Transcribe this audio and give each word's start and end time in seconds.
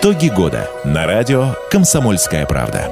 Итоги 0.00 0.28
года 0.28 0.68
на 0.84 1.06
радио 1.06 1.54
«Комсомольская 1.70 2.46
правда». 2.46 2.90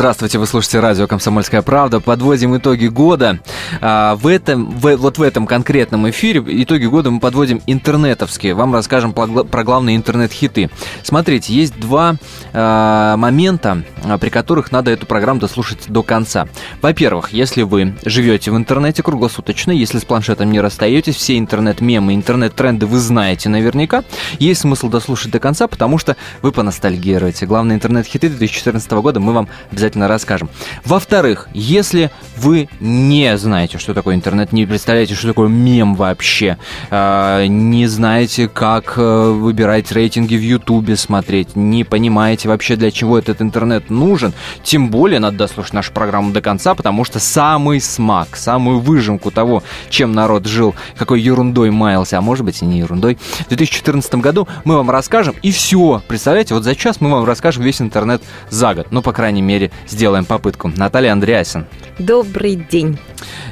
Здравствуйте, 0.00 0.38
вы 0.38 0.46
слушаете 0.46 0.80
радио 0.80 1.06
«Комсомольская 1.06 1.60
правда». 1.60 2.00
Подводим 2.00 2.56
итоги 2.56 2.86
года. 2.86 3.38
А, 3.82 4.16
в 4.16 4.28
этом, 4.28 4.70
в, 4.70 4.96
вот 4.96 5.18
в 5.18 5.22
этом 5.22 5.46
конкретном 5.46 6.08
эфире 6.08 6.42
итоги 6.62 6.86
года 6.86 7.10
мы 7.10 7.20
подводим 7.20 7.60
интернетовские. 7.66 8.54
Вам 8.54 8.72
расскажем 8.72 9.12
про 9.12 9.62
главные 9.62 9.96
интернет-хиты. 9.96 10.70
Смотрите, 11.02 11.52
есть 11.52 11.78
два 11.78 12.16
а, 12.54 13.18
момента, 13.18 13.82
а, 14.02 14.16
при 14.16 14.30
которых 14.30 14.72
надо 14.72 14.90
эту 14.90 15.04
программу 15.04 15.38
дослушать 15.38 15.80
до 15.88 16.02
конца. 16.02 16.48
Во-первых, 16.80 17.34
если 17.34 17.60
вы 17.60 17.94
живете 18.02 18.52
в 18.52 18.56
интернете 18.56 19.02
круглосуточно, 19.02 19.70
если 19.70 19.98
с 19.98 20.06
планшетом 20.06 20.50
не 20.50 20.62
расстаетесь, 20.62 21.16
все 21.16 21.36
интернет-мемы, 21.36 22.14
интернет-тренды 22.14 22.86
вы 22.86 22.98
знаете 23.00 23.50
наверняка, 23.50 24.04
есть 24.38 24.62
смысл 24.62 24.88
дослушать 24.88 25.30
до 25.30 25.40
конца, 25.40 25.68
потому 25.68 25.98
что 25.98 26.16
вы 26.40 26.52
поностальгируете. 26.52 27.44
Главные 27.44 27.76
интернет-хиты 27.76 28.30
2014 28.30 28.90
года 28.92 29.20
мы 29.20 29.34
вам 29.34 29.48
обязательно 29.70 29.89
обязательно 29.90 30.08
расскажем. 30.08 30.48
Во-вторых, 30.84 31.48
если 31.52 32.10
вы 32.36 32.68
не 32.80 33.36
знаете, 33.36 33.78
что 33.78 33.94
такое 33.94 34.14
интернет, 34.14 34.52
не 34.52 34.66
представляете, 34.66 35.14
что 35.14 35.28
такое 35.28 35.48
мем 35.48 35.94
вообще, 35.94 36.56
э, 36.90 37.46
не 37.48 37.86
знаете, 37.86 38.48
как 38.48 38.94
э, 38.96 39.30
выбирать 39.30 39.92
рейтинги 39.92 40.36
в 40.36 40.42
Ютубе 40.42 40.96
смотреть, 40.96 41.56
не 41.56 41.84
понимаете 41.84 42.48
вообще, 42.48 42.76
для 42.76 42.90
чего 42.90 43.18
этот 43.18 43.42
интернет 43.42 43.90
нужен, 43.90 44.32
тем 44.62 44.90
более 44.90 45.18
надо 45.20 45.36
дослушать 45.38 45.74
нашу 45.74 45.92
программу 45.92 46.32
до 46.32 46.40
конца, 46.40 46.74
потому 46.74 47.04
что 47.04 47.18
самый 47.18 47.80
смак, 47.80 48.36
самую 48.36 48.80
выжимку 48.80 49.30
того, 49.30 49.62
чем 49.90 50.12
народ 50.12 50.46
жил, 50.46 50.74
какой 50.96 51.20
ерундой 51.20 51.70
маялся, 51.70 52.18
а 52.18 52.20
может 52.20 52.44
быть 52.44 52.62
и 52.62 52.66
не 52.66 52.78
ерундой, 52.78 53.16
в 53.16 53.48
2014 53.48 54.14
году 54.16 54.46
мы 54.64 54.76
вам 54.76 54.90
расскажем, 54.90 55.34
и 55.42 55.50
все. 55.50 56.02
Представляете, 56.06 56.54
вот 56.54 56.64
за 56.64 56.74
час 56.74 57.00
мы 57.00 57.10
вам 57.10 57.24
расскажем 57.24 57.64
весь 57.64 57.80
интернет 57.80 58.22
за 58.50 58.74
год. 58.74 58.86
Ну, 58.90 59.02
по 59.02 59.12
крайней 59.12 59.42
мере, 59.42 59.70
сделаем 59.86 60.24
попытку. 60.24 60.68
Наталья 60.76 61.12
Андреасин. 61.12 61.66
Добрый 61.98 62.56
день. 62.56 62.98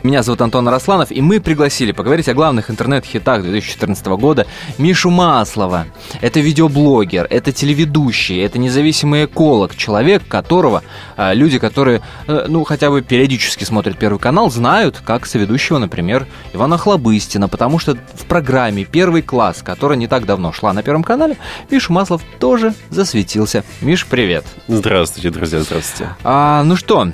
Меня 0.02 0.22
зовут 0.22 0.40
Антон 0.40 0.66
Арасланов, 0.68 1.10
и 1.10 1.20
мы 1.20 1.40
пригласили 1.40 1.92
поговорить 1.92 2.28
о 2.28 2.34
главных 2.34 2.70
интернет-хитах 2.70 3.42
2014 3.42 4.06
года 4.06 4.46
Мишу 4.78 5.10
Маслова. 5.10 5.86
Это 6.20 6.40
видеоблогер, 6.40 7.26
это 7.28 7.52
телеведущий, 7.52 8.40
это 8.42 8.58
независимый 8.58 9.26
эколог, 9.26 9.76
человек, 9.76 10.26
которого 10.26 10.82
э, 11.16 11.34
люди, 11.34 11.58
которые, 11.58 12.00
э, 12.26 12.46
ну, 12.48 12.64
хотя 12.64 12.90
бы 12.90 13.02
периодически 13.02 13.64
смотрят 13.64 13.98
Первый 13.98 14.18
канал, 14.18 14.50
знают 14.50 15.02
как 15.04 15.26
соведущего, 15.26 15.78
например, 15.78 16.26
Ивана 16.54 16.78
Хлобыстина, 16.78 17.48
потому 17.48 17.78
что 17.78 17.96
в 18.14 18.24
программе 18.24 18.84
«Первый 18.84 19.22
класс», 19.22 19.62
которая 19.62 19.98
не 19.98 20.06
так 20.06 20.24
давно 20.24 20.52
шла 20.52 20.72
на 20.72 20.82
Первом 20.82 21.02
канале, 21.02 21.36
Миша 21.70 21.92
Маслов 21.92 22.22
тоже 22.38 22.74
засветился. 22.90 23.64
Миш, 23.80 24.06
привет. 24.06 24.44
Здравствуйте, 24.68 25.30
друзья, 25.30 25.60
здравствуйте. 25.60 26.12
А, 26.24 26.62
ну 26.64 26.76
что, 26.76 27.08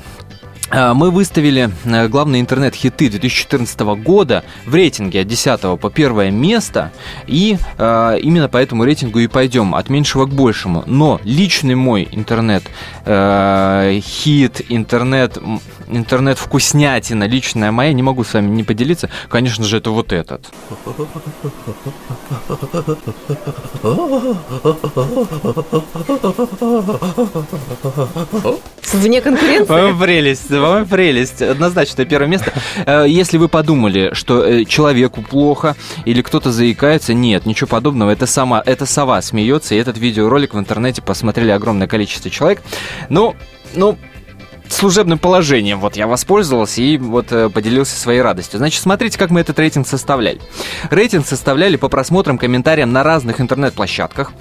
мы 0.71 1.11
выставили 1.11 1.71
э, 1.85 2.09
главные 2.09 2.41
интернет-хиты 2.41 3.11
2014 3.11 3.81
года 3.81 4.45
в 4.67 4.75
рейтинге 4.75 5.21
от 5.21 5.29
10 5.29 5.61
по 5.79 5.89
1 5.95 6.35
место, 6.35 6.91
и 7.27 7.59
э, 7.79 8.19
именно 8.21 8.49
по 8.49 8.57
этому 8.57 8.85
рейтингу 8.85 9.19
и 9.19 9.27
пойдем, 9.27 9.75
от 9.75 9.89
меньшего 9.91 10.27
к 10.27 10.31
большему. 10.31 10.85
Но 10.87 11.21
личный 11.25 11.75
мой 11.75 12.09
интернет-хит, 12.11 12.71
э, 13.07 14.65
интернет, 14.69 15.39
интернет-вкуснятина, 15.89 17.25
личная 17.25 17.71
моя, 17.71 17.93
не 17.93 18.03
могу 18.03 18.25
с 18.25 18.33
вами 18.35 18.49
не 18.49 18.65
поделиться, 18.65 19.11
конечно 19.29 19.65
же, 19.65 19.77
это 19.79 19.91
вот 19.91 20.13
этот. 20.13 20.47
Вне 28.93 29.21
конкуренции? 29.21 29.99
Прелесть 30.01 30.54
по 30.61 30.85
прелесть. 30.85 31.43
Однозначно 31.43 32.05
первое 32.05 32.29
место. 32.29 32.53
Э, 32.87 33.05
если 33.09 33.39
вы 33.39 33.49
подумали, 33.49 34.11
что 34.13 34.45
э, 34.45 34.65
человеку 34.65 35.23
плохо 35.23 35.77
или 36.05 36.23
кто-то 36.23 36.53
заикается, 36.53 37.15
нет, 37.15 37.47
ничего 37.47 37.69
подобного. 37.69 38.11
Это 38.11 38.27
сама, 38.27 38.63
это 38.65 38.87
сова 38.87 39.21
смеется, 39.23 39.75
и 39.75 39.79
этот 39.79 39.99
видеоролик 39.99 40.55
в 40.55 40.59
интернете 40.59 41.03
посмотрели 41.03 41.51
огромное 41.51 41.87
количество 41.87 42.31
человек. 42.31 42.63
Ну, 43.09 43.37
ну, 43.75 43.99
служебным 44.69 45.19
положением 45.19 45.81
вот 45.81 45.97
я 45.97 46.07
воспользовался 46.07 46.83
и 46.83 46.97
вот 46.99 47.33
э, 47.33 47.49
поделился 47.49 47.99
своей 47.99 48.21
радостью. 48.21 48.59
Значит, 48.59 48.83
смотрите, 48.83 49.19
как 49.19 49.31
мы 49.31 49.41
этот 49.41 49.59
рейтинг 49.59 49.87
составляли. 49.87 50.41
Рейтинг 50.91 51.27
составляли 51.27 51.77
по 51.77 51.89
просмотрам, 51.89 52.39
комментариям 52.39 52.93
на 52.93 53.03
разных 53.03 53.41
интернет-площадках, 53.41 54.33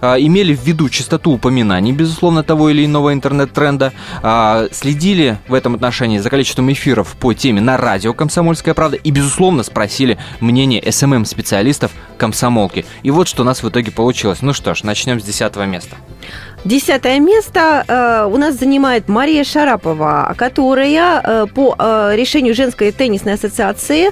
э, 0.00 0.16
имели 0.20 0.54
в 0.54 0.62
виду 0.62 0.88
частоту 0.88 1.32
упоминаний, 1.32 1.92
безусловно, 1.92 2.42
того 2.42 2.70
или 2.70 2.84
иного 2.84 3.12
интернет-тренда, 3.12 3.92
э, 4.22 4.68
следили 4.72 5.38
в 5.48 5.54
этом 5.54 5.74
отношении 5.74 6.18
за 6.18 6.30
количеством 6.30 6.72
эфиров 6.72 7.16
по 7.18 7.32
теме 7.34 7.60
на 7.60 7.76
радио 7.76 8.12
«Комсомольская 8.12 8.74
правда» 8.74 8.96
и, 8.96 9.10
безусловно, 9.10 9.62
спросили 9.62 10.18
мнение 10.40 10.82
СММ-специалистов 10.90 11.90
комсомолки. 12.16 12.84
И 13.02 13.10
вот 13.10 13.28
что 13.28 13.42
у 13.42 13.44
нас 13.44 13.62
в 13.62 13.68
итоге 13.68 13.90
получилось. 13.90 14.42
Ну 14.42 14.52
что 14.52 14.74
ж, 14.74 14.84
начнем 14.84 15.20
с 15.20 15.24
десятого 15.24 15.64
места. 15.64 15.96
Десятое 16.64 17.18
место 17.18 17.84
э, 17.88 18.28
у 18.32 18.36
нас 18.36 18.54
занимает 18.54 19.08
Мария 19.08 19.42
Шарапова, 19.42 20.32
которая 20.38 21.20
э, 21.20 21.46
по 21.52 21.74
э, 21.76 22.12
решению 22.14 22.54
женской 22.54 22.92
теннисной 22.92 23.34
ассоциации 23.34 24.10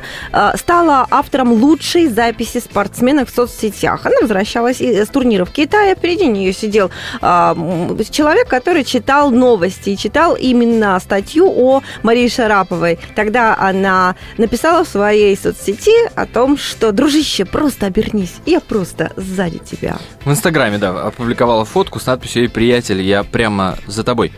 стала 0.57 1.07
автором 1.11 1.53
лучшей 1.53 2.09
записи 2.09 2.59
спортсменок 2.59 3.29
в 3.29 3.35
соцсетях. 3.35 4.05
Она 4.05 4.17
возвращалась 4.21 4.81
с 4.81 5.07
турниров 5.09 5.51
Китая, 5.51 5.95
впереди 5.95 6.27
нее 6.27 6.53
сидел 6.53 6.91
человек, 7.21 8.49
который 8.49 8.85
читал 8.85 9.31
новости, 9.31 9.95
читал 9.95 10.35
именно 10.35 10.99
статью 10.99 11.47
о 11.49 11.83
Марии 12.03 12.29
Шараповой. 12.29 12.99
Тогда 13.15 13.57
она 13.57 14.17
написала 14.39 14.85
в 14.85 14.89
своей 14.89 15.37
соцсети 15.37 16.09
о 16.15 16.27
том, 16.27 16.57
что, 16.57 16.93
дружище, 16.93 17.45
просто 17.45 17.87
обернись, 17.87 18.35
я 18.47 18.61
просто 18.61 19.13
сзади 19.17 19.59
тебя. 19.59 19.99
В 20.25 20.31
Инстаграме, 20.31 20.79
да, 20.79 20.91
опубликовала 21.03 21.65
фотку 21.65 22.01
с 22.01 22.07
надписью 22.07 22.40
Алексей, 22.41 22.55
приятель, 22.55 23.03
я 23.03 23.23
прямо 23.23 23.77
за 23.87 24.03
тобой. 24.03 24.33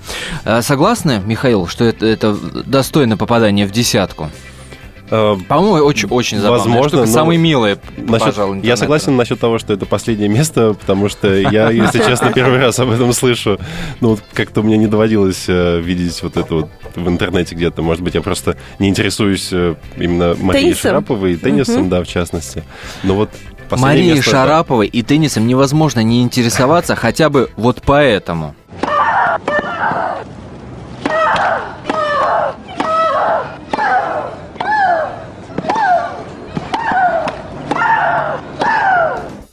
Э, 0.45 0.61
согласны, 0.63 1.23
Михаил, 1.25 1.69
что 1.69 1.85
это, 1.85 2.05
это 2.05 2.35
достойно 2.67 3.17
попадания 3.17 3.65
в 3.65 3.71
десятку? 3.71 4.29
Э, 5.09 5.37
По-моему, 5.47 5.87
очень, 5.87 6.09
очень 6.09 6.39
забавная 6.39 6.67
Возможно, 6.67 6.99
штука. 6.99 7.07
Самый 7.07 7.37
милый, 7.37 7.77
насчет, 7.97 8.35
пожалуй, 8.35 8.61
Я 8.63 8.77
согласен 8.77 9.17
насчет 9.17 9.39
того, 9.39 9.61
что 9.61 9.73
это 9.73 9.87
последнее 9.87 10.29
место, 10.29 10.75
потому 10.75 11.09
что 11.09 11.33
я, 11.33 11.71
если 11.71 12.01
честно, 12.01 12.33
первый 12.33 12.59
раз 12.59 12.77
об 12.81 12.91
этом 12.91 13.13
слышу. 13.13 13.61
Ну, 14.01 14.11
вот 14.11 14.21
как-то 14.34 14.63
мне 14.63 14.77
не 14.79 14.89
доводилось 14.89 15.45
э, 15.47 15.81
видеть 15.81 16.21
вот 16.25 16.37
это 16.37 16.55
вот 16.55 16.71
в 16.97 17.09
интернете 17.09 17.55
где-то. 17.55 17.83
Может 17.83 18.03
быть, 18.03 18.15
я 18.15 18.21
просто 18.21 18.57
не 18.81 18.89
интересуюсь 18.89 19.53
именно 19.97 20.34
Марией 20.41 20.75
Шараповой 20.75 21.34
и 21.34 21.37
теннисом, 21.37 21.89
да, 21.89 22.03
в 22.03 22.09
частности. 22.09 22.65
Но 23.05 23.15
вот 23.15 23.31
Марии 23.77 24.21
Шараповой 24.21 24.87
и 24.87 25.03
теннисом 25.03 25.47
невозможно 25.47 26.00
не 26.00 26.22
интересоваться 26.22 26.97
хотя 26.97 27.28
бы 27.28 27.50
вот 27.56 27.83
поэтому. 27.84 28.55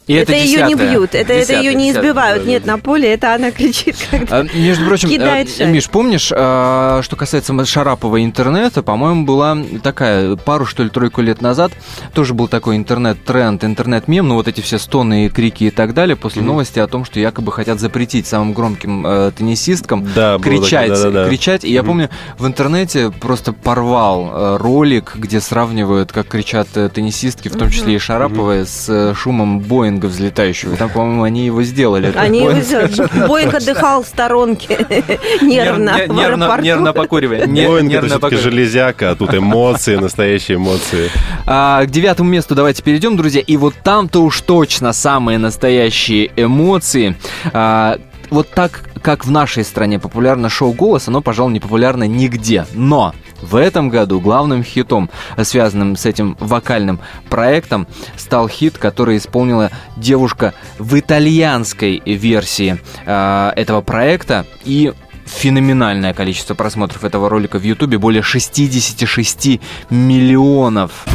И 0.09 0.13
это, 0.13 0.31
это 0.31 0.41
ее 0.41 0.63
не 0.63 0.73
бьют, 0.73 1.13
это, 1.13 1.33
это 1.33 1.53
ее 1.53 1.75
не 1.75 1.91
избивают. 1.91 2.43
Нет, 2.43 2.65
на 2.65 2.79
поле 2.79 3.13
это 3.13 3.35
она 3.35 3.51
кричит, 3.51 3.95
когда 4.11 4.39
а, 4.39 4.43
Между 4.55 4.85
прочим, 4.87 5.07
кидает 5.07 5.55
шар. 5.55 5.67
Миш, 5.67 5.87
помнишь, 5.87 6.31
а, 6.35 7.01
что 7.03 7.15
касается 7.15 7.53
Шарапова 7.63 8.23
интернета, 8.23 8.81
по-моему, 8.81 9.23
была 9.23 9.55
такая 9.83 10.35
пару, 10.35 10.65
что 10.65 10.81
ли, 10.81 10.89
тройку 10.89 11.21
лет 11.21 11.43
назад, 11.43 11.73
тоже 12.15 12.33
был 12.33 12.47
такой 12.47 12.77
интернет-тренд, 12.77 13.63
интернет-мем, 13.63 14.27
ну 14.27 14.33
вот 14.33 14.47
эти 14.47 14.61
все 14.61 14.79
стоны, 14.79 15.29
крики 15.29 15.65
и 15.65 15.69
так 15.69 15.93
далее, 15.93 16.15
после 16.15 16.41
mm-hmm. 16.41 16.45
новости 16.45 16.79
о 16.79 16.87
том, 16.87 17.05
что 17.05 17.19
якобы 17.19 17.51
хотят 17.51 17.79
запретить 17.79 18.25
самым 18.25 18.53
громким 18.53 19.05
э, 19.05 19.31
теннисисткам 19.37 20.07
да, 20.15 20.39
кричать, 20.39 20.89
так, 20.89 20.97
да, 20.97 21.03
да, 21.03 21.11
да. 21.11 21.29
кричать. 21.29 21.63
И 21.63 21.67
mm-hmm. 21.67 21.71
я 21.71 21.83
помню, 21.83 22.09
в 22.39 22.47
интернете 22.47 23.11
просто 23.11 23.53
порвал 23.53 24.31
э, 24.33 24.57
ролик, 24.57 25.17
где 25.17 25.39
сравнивают, 25.39 26.11
как 26.11 26.29
кричат 26.29 26.69
э, 26.73 26.89
теннисистки, 26.89 27.47
в 27.47 27.55
том 27.55 27.69
числе 27.69 27.93
и 27.93 27.99
Шараповая, 27.99 28.63
mm-hmm. 28.63 28.65
с 28.65 28.89
э, 28.89 29.13
шумом 29.13 29.59
Боинга 29.59 29.98
Боинга 29.99 30.07
взлетающего. 30.07 30.77
Там, 30.77 30.89
по-моему, 30.89 31.23
они 31.23 31.45
его 31.45 31.63
сделали. 31.63 32.13
Они 32.15 32.39
его 32.39 32.53
сделали. 32.59 33.27
Боинг 33.27 33.53
отдыхал 33.53 34.03
в 34.03 34.07
сторонке 34.07 34.77
нервно. 35.41 36.07
Нервно, 36.07 36.59
нервно 36.61 36.93
покуривая. 36.93 37.47
Боинг 37.47 37.91
это 37.91 38.07
все-таки 38.07 38.35
железяка, 38.37 39.11
а 39.11 39.15
тут 39.15 39.33
эмоции, 39.33 39.95
настоящие 39.95 40.57
эмоции. 40.57 41.09
А, 41.45 41.85
к 41.85 41.89
девятому 41.89 42.29
месту 42.29 42.55
давайте 42.55 42.81
перейдем, 42.81 43.17
друзья. 43.17 43.41
И 43.41 43.57
вот 43.57 43.75
там-то 43.83 44.23
уж 44.23 44.41
точно 44.41 44.93
самые 44.93 45.37
настоящие 45.37 46.31
эмоции. 46.35 47.15
А, 47.53 47.97
вот 48.29 48.49
так, 48.49 48.83
как 49.01 49.25
в 49.25 49.31
нашей 49.31 49.63
стране 49.63 49.99
популярно 49.99 50.49
шоу 50.49 50.71
«Голос», 50.73 51.07
оно, 51.07 51.21
пожалуй, 51.21 51.53
не 51.53 51.59
популярно 51.59 52.05
нигде. 52.05 52.65
Но 52.73 53.13
В 53.41 53.55
этом 53.55 53.89
году 53.89 54.19
главным 54.19 54.63
хитом, 54.63 55.09
связанным 55.41 55.95
с 55.95 56.05
этим 56.05 56.35
вокальным 56.39 56.99
проектом, 57.29 57.87
стал 58.17 58.47
хит, 58.47 58.77
который 58.77 59.17
исполнила 59.17 59.71
девушка 59.97 60.53
в 60.77 60.97
итальянской 60.99 62.01
версии 62.05 62.79
э, 63.05 63.51
этого 63.55 63.81
проекта. 63.81 64.45
И 64.65 64.93
феноменальное 65.25 66.13
количество 66.13 66.55
просмотров 66.55 67.03
этого 67.03 67.29
ролика 67.29 67.59
в 67.59 67.63
Ютубе, 67.63 67.97
более 67.97 68.23
66 68.23 69.59
миллионов. 69.89 71.05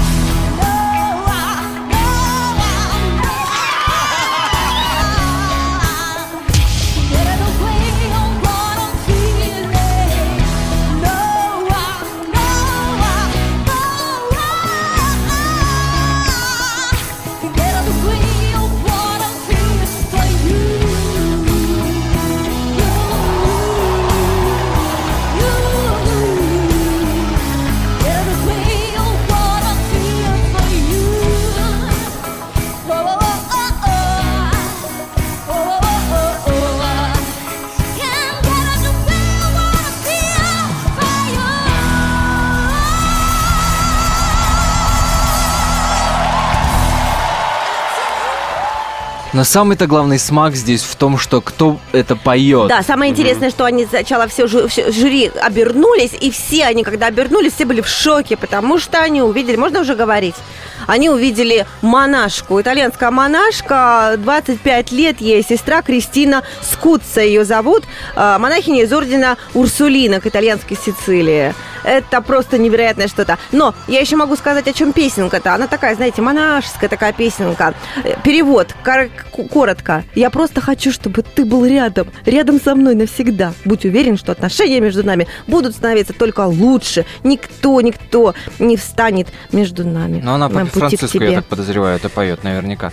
Но 49.45 49.47
самый-то 49.47 49.87
главный 49.87 50.19
смак 50.19 50.57
здесь 50.57 50.83
в 50.83 50.97
том, 50.97 51.19
что 51.19 51.43
кто 51.43 51.79
это 51.93 52.17
поет. 52.17 52.69
Да, 52.69 52.83
самое 52.83 53.11
интересное, 53.13 53.51
что 53.51 53.67
они 53.67 53.85
сначала 53.85 54.27
все, 54.27 54.47
жю- 54.47 54.69
все 54.69 54.91
жюри 54.91 55.31
обернулись, 55.39 56.13
и 56.19 56.31
все 56.31 56.65
они, 56.65 56.83
когда 56.83 57.09
обернулись, 57.09 57.53
все 57.53 57.67
были 57.67 57.83
в 57.83 57.87
шоке, 57.87 58.39
потому 58.39 58.79
что 58.79 59.01
они 59.01 59.21
увидели, 59.21 59.57
можно 59.57 59.81
уже 59.83 59.97
говорить, 59.97 60.35
они 60.87 61.09
увидели 61.09 61.67
монашку, 61.83 62.61
итальянская 62.61 63.11
монашка, 63.11 64.15
25 64.19 64.93
лет 64.93 65.21
ей, 65.21 65.43
сестра 65.43 65.83
Кристина 65.83 66.43
Скутца 66.63 67.21
ее 67.21 67.45
зовут, 67.45 67.85
э, 68.17 68.39
монахиня 68.39 68.83
из 68.83 68.93
ордена 68.93 69.37
Урсулина 69.55 70.21
к 70.21 70.27
итальянской 70.27 70.77
Сицилии. 70.77 71.55
Это 71.85 72.23
просто 72.23 72.59
невероятное 72.59 73.09
что-то. 73.09 73.39
Но 73.53 73.75
я 73.87 74.01
еще 74.01 74.17
могу 74.17 74.37
сказать, 74.37 74.67
о 74.67 74.73
чем 74.73 74.93
песенка-то. 74.93 75.55
Она 75.55 75.67
такая, 75.67 75.95
знаете, 75.95 76.23
монашеская 76.23 76.89
такая 76.89 77.13
песенка. 77.13 77.75
Э, 78.03 78.15
Перевод, 78.25 78.75
коротко. 79.53 80.05
Я 80.15 80.31
просто 80.31 80.61
хочу, 80.61 80.91
чтобы 80.91 81.23
ты 81.23 81.45
был 81.45 81.65
рядом, 81.67 82.09
рядом 82.25 82.61
со 82.61 82.75
мной 82.75 82.95
навсегда. 82.95 83.53
Будь 83.65 83.85
уверен, 83.85 84.17
что 84.17 84.33
отношения 84.33 84.81
между 84.81 85.05
нами 85.05 85.29
будут 85.47 85.75
становиться 85.75 86.15
только 86.15 86.47
лучше. 86.47 87.05
Никто, 87.23 87.81
никто 87.83 88.35
не 88.59 88.77
встанет 88.77 89.29
между 89.53 89.87
нами. 89.87 90.21
Но 90.25 90.35
она 90.35 90.49
по-французски, 90.75 91.23
я 91.23 91.33
так 91.37 91.45
подозреваю, 91.47 91.97
это 91.97 92.09
поет 92.09 92.45
наверняка. 92.45 92.93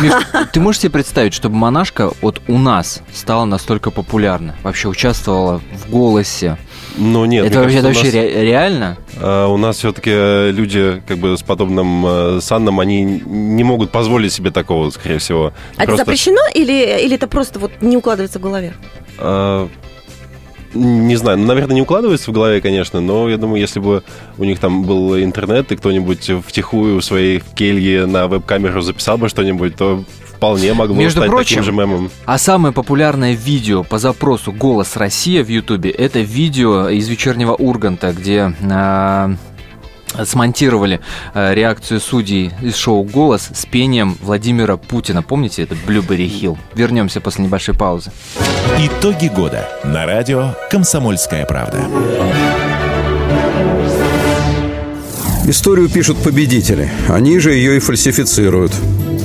Миш, 0.00 0.12
ты 0.52 0.60
можешь 0.60 0.82
себе 0.82 0.90
представить, 0.90 1.34
чтобы 1.34 1.56
монашка 1.56 2.10
вот 2.20 2.40
у 2.48 2.58
нас 2.58 3.02
стала 3.12 3.44
настолько 3.44 3.90
популярна? 3.90 4.54
Вообще 4.62 4.88
участвовала 4.88 5.60
в 5.72 5.90
голосе? 5.90 6.56
Ну, 6.96 7.24
нет, 7.24 7.46
это 7.46 7.60
вообще, 7.60 7.78
это 7.78 7.88
кажется, 7.88 8.04
вообще 8.10 8.18
у 8.18 8.22
нас, 8.24 8.34
ре- 8.34 8.44
реально? 8.44 8.96
э, 9.16 9.44
у 9.46 9.56
нас 9.56 9.76
все-таки 9.78 10.10
люди 10.50 11.02
как 11.08 11.18
бы 11.18 11.36
с 11.38 11.42
подобным 11.42 12.04
э, 12.06 12.40
санном, 12.42 12.80
они 12.80 13.02
не 13.04 13.64
могут 13.64 13.90
позволить 13.90 14.32
себе 14.32 14.50
такого, 14.50 14.90
скорее 14.90 15.18
всего. 15.18 15.52
А 15.76 15.82
это 15.82 15.86
Просто, 15.86 16.04
запрещено 16.04 16.40
или, 16.54 17.02
или 17.04 17.14
это 17.14 17.26
просто 17.28 17.58
вот 17.58 17.72
не 17.80 17.96
укладывается 17.96 18.38
в 18.38 18.42
голове? 18.42 18.74
э, 19.18 19.68
не 20.74 21.16
знаю, 21.16 21.38
ну, 21.38 21.46
наверное, 21.46 21.74
не 21.74 21.82
укладывается 21.82 22.30
в 22.30 22.34
голове, 22.34 22.60
конечно, 22.60 23.00
но 23.00 23.28
я 23.28 23.36
думаю, 23.36 23.60
если 23.60 23.80
бы 23.80 24.02
у 24.38 24.44
них 24.44 24.58
там 24.58 24.84
был 24.84 25.18
интернет, 25.18 25.72
и 25.72 25.76
кто-нибудь 25.76 26.30
втихую 26.46 27.00
в 27.00 27.04
своей 27.04 27.42
келье 27.54 28.06
на 28.06 28.26
веб-камеру 28.26 28.80
записал 28.80 29.18
бы 29.18 29.28
что-нибудь, 29.28 29.76
то 29.76 30.04
вполне 30.42 30.74
могло 30.74 30.96
Между 30.96 31.20
стать 31.20 31.30
прочим, 31.30 31.48
таким 31.58 31.62
же 31.62 31.72
мемом. 31.72 32.10
А 32.24 32.36
самое 32.36 32.74
популярное 32.74 33.34
видео 33.34 33.84
по 33.84 33.98
запросу 33.98 34.50
«Голос 34.50 34.96
Россия» 34.96 35.44
в 35.44 35.48
Ютубе– 35.48 35.90
это 35.90 36.18
видео 36.18 36.88
из 36.88 37.08
«Вечернего 37.08 37.54
Урганта», 37.54 38.12
где 38.12 38.52
а, 38.68 39.34
смонтировали 40.24 41.00
а, 41.34 41.52
реакцию 41.52 42.00
судей 42.00 42.50
из 42.60 42.76
шоу 42.76 43.02
«Голос» 43.02 43.50
с 43.54 43.66
пением 43.66 44.16
Владимира 44.20 44.76
Путина. 44.76 45.22
Помните 45.22 45.62
этот 45.62 45.78
«Блюбери 45.86 46.28
Хилл»? 46.28 46.58
Вернемся 46.74 47.20
после 47.20 47.44
небольшой 47.44 47.74
паузы. 47.74 48.10
Итоги 48.78 49.28
года 49.28 49.68
на 49.84 50.06
радио 50.06 50.54
«Комсомольская 50.70 51.46
правда». 51.46 51.84
Историю 55.46 55.88
пишут 55.88 56.18
победители. 56.18 56.90
Они 57.08 57.38
же 57.40 57.52
ее 57.52 57.76
и 57.76 57.80
фальсифицируют. 57.80 58.72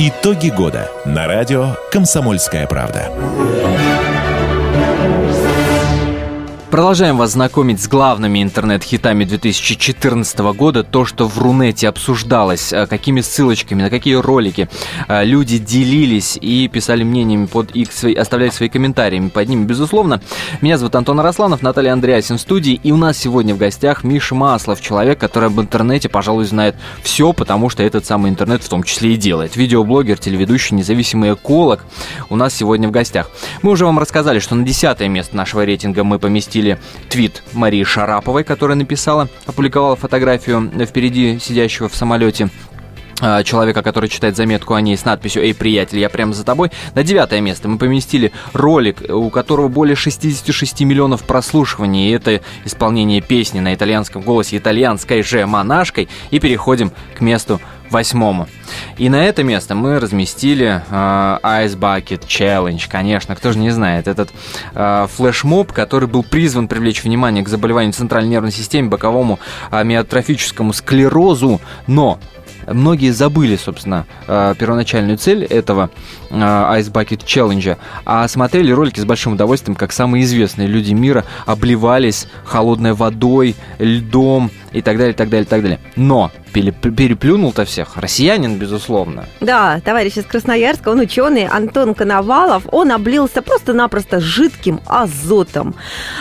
Итоги 0.00 0.50
года 0.50 0.88
на 1.04 1.26
радио 1.26 1.74
«Комсомольская 1.90 2.68
правда». 2.68 3.10
Продолжаем 6.70 7.16
вас 7.16 7.32
знакомить 7.32 7.80
с 7.80 7.88
главными 7.88 8.42
интернет-хитами 8.42 9.24
2014 9.24 10.38
года. 10.52 10.84
То, 10.84 11.06
что 11.06 11.26
в 11.26 11.38
Рунете 11.38 11.88
обсуждалось, 11.88 12.74
э, 12.74 12.86
какими 12.86 13.22
ссылочками, 13.22 13.80
на 13.80 13.88
какие 13.88 14.16
ролики 14.16 14.68
э, 15.08 15.24
люди 15.24 15.56
делились 15.56 16.36
и 16.38 16.68
писали 16.68 17.04
мнениями 17.04 17.46
под 17.46 17.70
их, 17.70 17.88
оставляли 18.18 18.50
свои 18.50 18.68
комментарии 18.68 19.30
под 19.32 19.48
ними, 19.48 19.64
безусловно. 19.64 20.20
Меня 20.60 20.76
зовут 20.76 20.94
Антон 20.94 21.18
Арасланов, 21.20 21.62
Наталья 21.62 21.94
Андреасин 21.94 22.36
в 22.36 22.40
студии. 22.42 22.78
И 22.82 22.92
у 22.92 22.98
нас 22.98 23.16
сегодня 23.16 23.54
в 23.54 23.58
гостях 23.58 24.04
Миша 24.04 24.34
Маслов, 24.34 24.82
человек, 24.82 25.18
который 25.18 25.48
об 25.48 25.58
интернете, 25.58 26.10
пожалуй, 26.10 26.44
знает 26.44 26.76
все, 27.02 27.32
потому 27.32 27.70
что 27.70 27.82
этот 27.82 28.04
самый 28.04 28.30
интернет 28.30 28.62
в 28.62 28.68
том 28.68 28.82
числе 28.82 29.14
и 29.14 29.16
делает. 29.16 29.56
Видеоблогер, 29.56 30.18
телеведущий, 30.18 30.76
независимый 30.76 31.32
эколог 31.32 31.86
у 32.28 32.36
нас 32.36 32.54
сегодня 32.54 32.88
в 32.88 32.90
гостях. 32.90 33.30
Мы 33.62 33.70
уже 33.70 33.86
вам 33.86 33.98
рассказали, 33.98 34.38
что 34.38 34.54
на 34.54 34.66
десятое 34.66 35.08
место 35.08 35.34
нашего 35.34 35.64
рейтинга 35.64 36.04
мы 36.04 36.18
поместили 36.18 36.57
твит 37.08 37.42
Марии 37.52 37.84
Шараповой, 37.84 38.44
которая 38.44 38.76
написала, 38.76 39.28
опубликовала 39.46 39.96
фотографию 39.96 40.70
впереди 40.86 41.38
сидящего 41.38 41.88
в 41.88 41.94
самолете 41.94 42.50
человека, 43.44 43.82
который 43.82 44.08
читает 44.08 44.36
заметку 44.36 44.74
о 44.74 44.80
ней 44.80 44.96
с 44.96 45.04
надписью 45.04 45.42
«Эй, 45.42 45.54
приятель, 45.54 45.98
я 45.98 46.08
прямо 46.08 46.32
за 46.32 46.44
тобой». 46.44 46.70
На 46.94 47.02
девятое 47.02 47.40
место 47.40 47.68
мы 47.68 47.78
поместили 47.78 48.32
ролик, 48.52 49.02
у 49.08 49.30
которого 49.30 49.68
более 49.68 49.96
66 49.96 50.80
миллионов 50.82 51.24
прослушиваний. 51.24 52.08
И 52.08 52.12
это 52.12 52.40
исполнение 52.64 53.20
песни 53.20 53.60
на 53.60 53.74
итальянском 53.74 54.22
голосе 54.22 54.56
итальянской 54.56 55.22
же 55.22 55.46
монашкой. 55.46 56.08
И 56.30 56.38
переходим 56.38 56.92
к 57.16 57.20
месту 57.20 57.60
восьмому. 57.90 58.48
И 58.96 59.08
на 59.08 59.24
это 59.24 59.42
место 59.42 59.74
мы 59.74 59.98
разместили 59.98 60.82
э, 60.88 60.92
Ice 60.92 61.76
Bucket 61.76 62.26
Challenge, 62.26 62.82
конечно, 62.88 63.34
кто 63.34 63.52
же 63.52 63.58
не 63.58 63.70
знает. 63.70 64.08
Этот 64.08 64.30
э, 64.74 65.06
флешмоб, 65.14 65.72
который 65.72 66.08
был 66.08 66.22
призван 66.22 66.68
привлечь 66.68 67.02
внимание 67.02 67.42
к 67.42 67.48
заболеванию 67.48 67.92
центральной 67.92 68.30
нервной 68.30 68.52
системы, 68.52 68.90
боковому 68.90 69.38
э, 69.70 69.84
миотрофическому 69.84 70.72
склерозу, 70.72 71.60
но 71.86 72.18
многие 72.72 73.10
забыли, 73.10 73.56
собственно, 73.56 74.06
э, 74.26 74.54
первоначальную 74.58 75.18
цель 75.18 75.44
этого 75.44 75.90
э, 76.30 76.34
Ice 76.34 76.90
Bucket 76.90 77.24
Challenge, 77.24 77.76
а 78.04 78.26
смотрели 78.28 78.72
ролики 78.72 79.00
с 79.00 79.04
большим 79.04 79.34
удовольствием, 79.34 79.76
как 79.76 79.92
самые 79.92 80.24
известные 80.24 80.68
люди 80.68 80.92
мира 80.92 81.24
обливались 81.46 82.26
холодной 82.44 82.94
водой, 82.94 83.56
льдом, 83.78 84.50
и 84.72 84.82
так 84.82 84.98
далее, 84.98 85.14
так 85.14 85.28
далее, 85.28 85.46
так 85.46 85.62
далее. 85.62 85.80
Но 85.96 86.30
переплюнул-то 86.52 87.64
всех 87.64 87.96
россиянин, 87.96 88.56
безусловно. 88.56 89.26
Да, 89.40 89.80
товарищ 89.84 90.16
из 90.16 90.24
Красноярска, 90.24 90.88
он 90.88 91.00
ученый, 91.00 91.46
Антон 91.46 91.94
Коновалов, 91.94 92.64
он 92.72 92.90
облился 92.90 93.42
просто-напросто 93.42 94.20
жидким 94.20 94.80
азотом. 94.86 95.74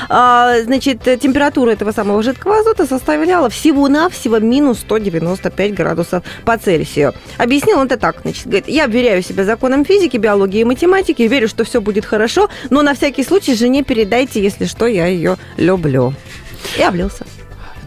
А, 0.10 0.60
значит, 0.62 1.02
температура 1.20 1.72
этого 1.72 1.92
самого 1.92 2.22
жидкого 2.24 2.60
азота 2.60 2.86
составляла 2.86 3.50
всего-навсего 3.50 4.40
минус 4.40 4.80
195 4.80 5.74
градусов 5.74 6.24
по 6.46 6.58
Цельсию. 6.58 7.14
Объяснил 7.38 7.80
он 7.80 7.88
это 7.88 7.98
так, 7.98 8.22
значит, 8.22 8.46
говорит, 8.46 8.68
я 8.68 8.86
обверяю 8.86 9.24
себя 9.24 9.44
законам 9.44 9.86
физики, 9.86 10.18
биологии 10.18 10.62
и 10.62 10.66
математики, 10.66 11.24
верю, 11.24 11.48
что 11.48 11.64
все 11.64 11.82
будет 11.82 12.06
хорошо, 12.06 12.50
но 12.70 12.82
на 12.82 12.94
всякий 12.94 13.24
случай 13.24 13.56
жене 13.56 13.84
передайте, 13.84 14.42
если 14.42 14.66
что, 14.66 14.86
я 14.86 15.08
ее 15.08 15.38
люблю. 15.58 16.14
И 16.78 16.82
облился. 16.82 17.26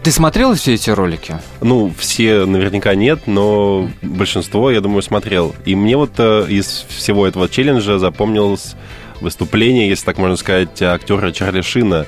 Ты 0.03 0.09
смотрел 0.11 0.55
все 0.55 0.73
эти 0.73 0.89
ролики? 0.89 1.35
Ну, 1.61 1.93
все 1.95 2.45
наверняка 2.45 2.95
нет, 2.95 3.27
но 3.27 3.87
большинство, 4.01 4.71
я 4.71 4.81
думаю, 4.81 5.03
смотрел. 5.03 5.53
И 5.65 5.75
мне 5.75 5.95
вот 5.95 6.13
э, 6.17 6.45
из 6.49 6.85
всего 6.89 7.27
этого 7.27 7.47
челленджа 7.47 7.99
запомнилось 7.99 8.75
выступление, 9.21 9.87
если 9.87 10.05
так 10.05 10.17
можно 10.17 10.37
сказать, 10.37 10.81
актера 10.81 11.31
Чарли 11.31 11.61
Шина, 11.61 12.07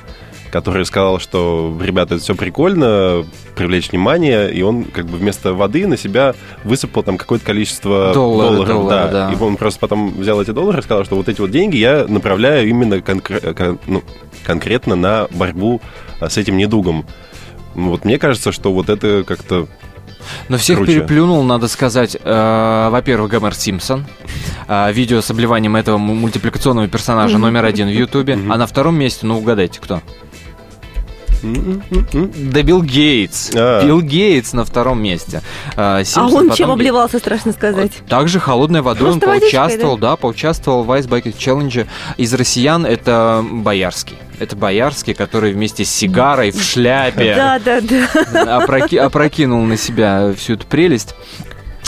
который 0.50 0.84
сказал, 0.86 1.20
что, 1.20 1.76
ребята, 1.80 2.14
это 2.16 2.24
все 2.24 2.34
прикольно, 2.34 3.24
привлечь 3.54 3.90
внимание, 3.92 4.52
и 4.52 4.62
он 4.62 4.84
как 4.84 5.06
бы 5.06 5.16
вместо 5.18 5.52
воды 5.54 5.86
на 5.86 5.96
себя 5.96 6.34
высыпал 6.64 7.04
там 7.04 7.16
какое-то 7.16 7.44
количество 7.44 8.12
долларов. 8.12 8.56
долларов 8.56 8.68
доллары, 8.76 9.12
да. 9.12 9.28
да. 9.28 9.32
И 9.32 9.40
он 9.40 9.56
просто 9.56 9.78
потом 9.78 10.10
взял 10.18 10.42
эти 10.42 10.50
доллары 10.50 10.80
и 10.80 10.82
сказал, 10.82 11.04
что 11.04 11.14
вот 11.14 11.28
эти 11.28 11.40
вот 11.40 11.52
деньги 11.52 11.76
я 11.76 12.06
направляю 12.08 12.68
именно 12.68 12.94
конкре- 12.94 13.54
кон- 13.54 13.78
ну, 13.86 14.02
конкретно 14.42 14.96
на 14.96 15.28
борьбу 15.30 15.80
а, 16.18 16.28
с 16.28 16.36
этим 16.38 16.56
недугом. 16.56 17.06
Ну, 17.74 17.90
вот 17.90 18.04
мне 18.04 18.18
кажется, 18.18 18.52
что 18.52 18.72
вот 18.72 18.88
это 18.88 19.24
как-то 19.26 19.68
но 20.48 20.56
всех 20.56 20.78
Круче. 20.78 20.94
переплюнул, 20.94 21.42
надо 21.42 21.68
сказать, 21.68 22.16
э, 22.22 22.88
во-первых, 22.90 23.30
Гомер 23.30 23.54
Симпсон. 23.54 24.06
Э, 24.68 24.92
видео 24.92 25.20
с 25.20 25.30
обливанием 25.30 25.76
этого 25.76 25.98
мультипликационного 25.98 26.88
персонажа 26.88 27.38
номер 27.38 27.64
один 27.64 27.88
в 27.88 27.92
Ютубе. 27.92 28.38
А 28.48 28.56
на 28.56 28.66
втором 28.66 28.96
месте, 28.96 29.26
ну 29.26 29.38
угадайте, 29.38 29.80
кто? 29.80 30.02
Да 31.44 32.62
Билл 32.62 32.82
Гейтс. 32.82 33.50
А. 33.54 33.84
Билл 33.84 34.00
Гейтс 34.00 34.52
на 34.52 34.64
втором 34.64 35.02
месте. 35.02 35.42
А 35.76 36.02
Симпсон 36.04 36.50
он 36.50 36.56
чем 36.56 36.70
обливался, 36.70 37.18
страшно 37.18 37.52
сказать. 37.52 37.92
Также 38.08 38.40
холодной 38.40 38.80
водой 38.82 39.10
он 39.12 39.20
Просто 39.20 39.40
поучаствовал, 39.40 39.98
да? 39.98 40.16
поучаствовал 40.16 40.82
в 40.84 40.90
Ice 40.92 41.08
Bucket 41.08 41.36
Challenge. 41.36 41.86
Из 42.16 42.34
россиян 42.34 42.86
это 42.86 43.44
Боярский. 43.48 44.16
Это 44.40 44.56
Боярский, 44.56 45.14
который 45.14 45.52
вместе 45.52 45.84
с 45.84 45.90
сигарой 45.90 46.50
в 46.50 46.60
шляпе 46.62 47.34
Да, 47.36 47.60
да, 47.64 47.80
да. 47.80 48.58
опроки- 48.64 48.96
опрокинул 48.98 49.62
на 49.62 49.76
себя 49.76 50.32
всю 50.36 50.54
эту 50.54 50.66
прелесть. 50.66 51.14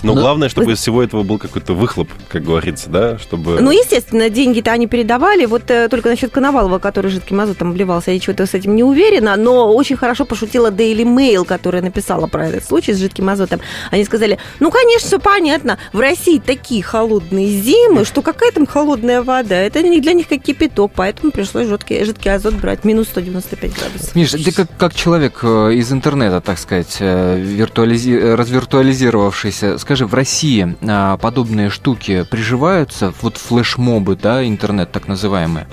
Но 0.06 0.14
Ну, 0.14 0.20
главное, 0.20 0.48
чтобы 0.48 0.72
из 0.72 0.78
всего 0.78 1.02
этого 1.02 1.22
был 1.22 1.38
какой-то 1.38 1.74
выхлоп, 1.74 2.08
как 2.28 2.42
говорится, 2.44 2.88
да, 2.90 3.18
чтобы... 3.18 3.60
Ну, 3.60 3.70
естественно, 3.70 4.28
деньги-то 4.30 4.70
они 4.72 4.86
передавали. 4.86 5.46
Вот 5.46 5.70
э, 5.70 5.88
только 5.88 6.08
насчет 6.08 6.30
Коновалова, 6.30 6.78
который 6.78 7.10
жидким 7.10 7.40
азотом 7.40 7.70
обливался, 7.70 8.12
я 8.12 8.18
чего-то 8.20 8.46
с 8.46 8.54
этим 8.54 8.76
не 8.76 8.84
уверена. 8.84 9.36
Но 9.36 9.74
очень 9.74 9.96
хорошо 9.96 10.24
пошутила 10.24 10.70
Daily 10.70 11.04
Mail, 11.04 11.44
которая 11.44 11.82
написала 11.82 12.26
про 12.26 12.48
этот 12.48 12.64
случай 12.64 12.92
с 12.92 12.98
жидким 12.98 13.28
азотом. 13.28 13.60
Они 13.90 14.04
сказали, 14.04 14.38
ну, 14.60 14.70
конечно, 14.70 15.06
все 15.08 15.18
понятно. 15.18 15.78
В 15.92 16.00
России 16.00 16.38
такие 16.44 16.82
холодные 16.82 17.48
зимы, 17.48 18.04
что 18.04 18.22
какая 18.22 18.52
там 18.52 18.66
холодная 18.66 19.22
вода. 19.22 19.56
Это 19.56 19.82
не 19.82 20.00
для 20.00 20.12
них 20.12 20.28
как 20.28 20.42
кипяток, 20.42 20.92
поэтому 20.94 21.32
пришлось 21.32 21.66
жидкий, 21.66 22.04
жидкий 22.04 22.32
азот 22.32 22.54
брать. 22.54 22.84
Минус 22.84 23.08
195 23.08 23.72
градусов. 23.74 24.14
Миш, 24.14 24.30
ты 24.30 24.52
как, 24.52 24.68
как 24.76 24.94
человек 24.94 25.40
э, 25.42 25.72
из 25.74 25.90
интернета, 25.92 26.40
так 26.40 26.58
сказать, 26.58 26.96
э, 27.00 27.38
виртуализи- 27.40 28.34
развиртуализировавшийся, 28.34 29.78
скажи, 29.78 29.95
в 30.04 30.12
России 30.12 30.76
а, 30.82 31.16
подобные 31.16 31.70
штуки 31.70 32.26
приживаются, 32.30 33.14
вот 33.22 33.38
флешмобы, 33.38 34.16
да, 34.16 34.46
интернет 34.46 34.92
так 34.92 35.08
называемые? 35.08 35.66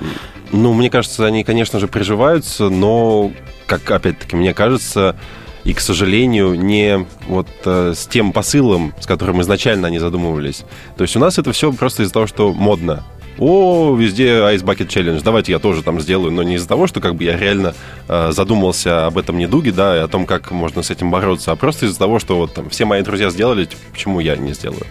Ну, 0.54 0.74
мне 0.74 0.90
кажется, 0.90 1.26
они, 1.26 1.44
конечно 1.44 1.80
же, 1.80 1.88
приживаются, 1.88 2.70
но, 2.70 3.32
как 3.66 3.90
опять-таки, 3.90 4.36
мне 4.36 4.54
кажется, 4.54 5.16
и, 5.64 5.74
к 5.74 5.80
сожалению, 5.80 6.54
не 6.54 7.06
вот 7.28 7.48
э, 7.66 7.94
с 7.96 8.06
тем 8.06 8.32
посылом, 8.34 8.94
с 9.00 9.08
которым 9.08 9.42
изначально 9.42 9.88
они 9.88 9.98
задумывались. 9.98 10.64
То 10.96 11.04
есть 11.04 11.16
у 11.16 11.20
нас 11.20 11.40
это 11.40 11.52
все 11.54 11.72
просто 11.74 12.04
из-за 12.04 12.14
того, 12.14 12.28
что 12.28 12.54
модно. 12.54 13.04
О, 13.40 13.96
везде 13.96 14.28
Ice 14.28 14.64
Bucket 14.64 14.88
Challenge, 14.88 15.22
давайте 15.24 15.52
я 15.52 15.60
тоже 15.60 15.82
там 15.82 16.00
сделаю, 16.00 16.32
но 16.32 16.44
не 16.44 16.56
из-за 16.56 16.68
того, 16.68 16.86
что 16.88 17.02
как 17.02 17.16
бы 17.16 17.24
я 17.24 17.38
реально 17.38 17.74
э, 18.08 18.32
задумался 18.32 19.08
об 19.08 19.18
этом 19.18 19.38
недуге, 19.38 19.72
да, 19.72 19.98
и 19.98 20.00
о 20.00 20.08
том, 20.08 20.26
как 20.26 20.52
можно 20.52 20.84
с 20.84 20.92
этим 20.92 21.10
бороться, 21.10 21.52
а 21.52 21.56
просто 21.56 21.88
из-за 21.88 21.98
того, 21.98 22.20
что 22.20 22.38
вот 22.38 22.54
там 22.54 22.70
все 22.70 22.86
мои 22.86 23.02
друзья 23.02 23.30
сделали, 23.32 23.66
типа, 23.66 23.82
почему 23.92 24.20
я 24.20 24.36
не 24.36 24.54
сделаю? 24.54 24.86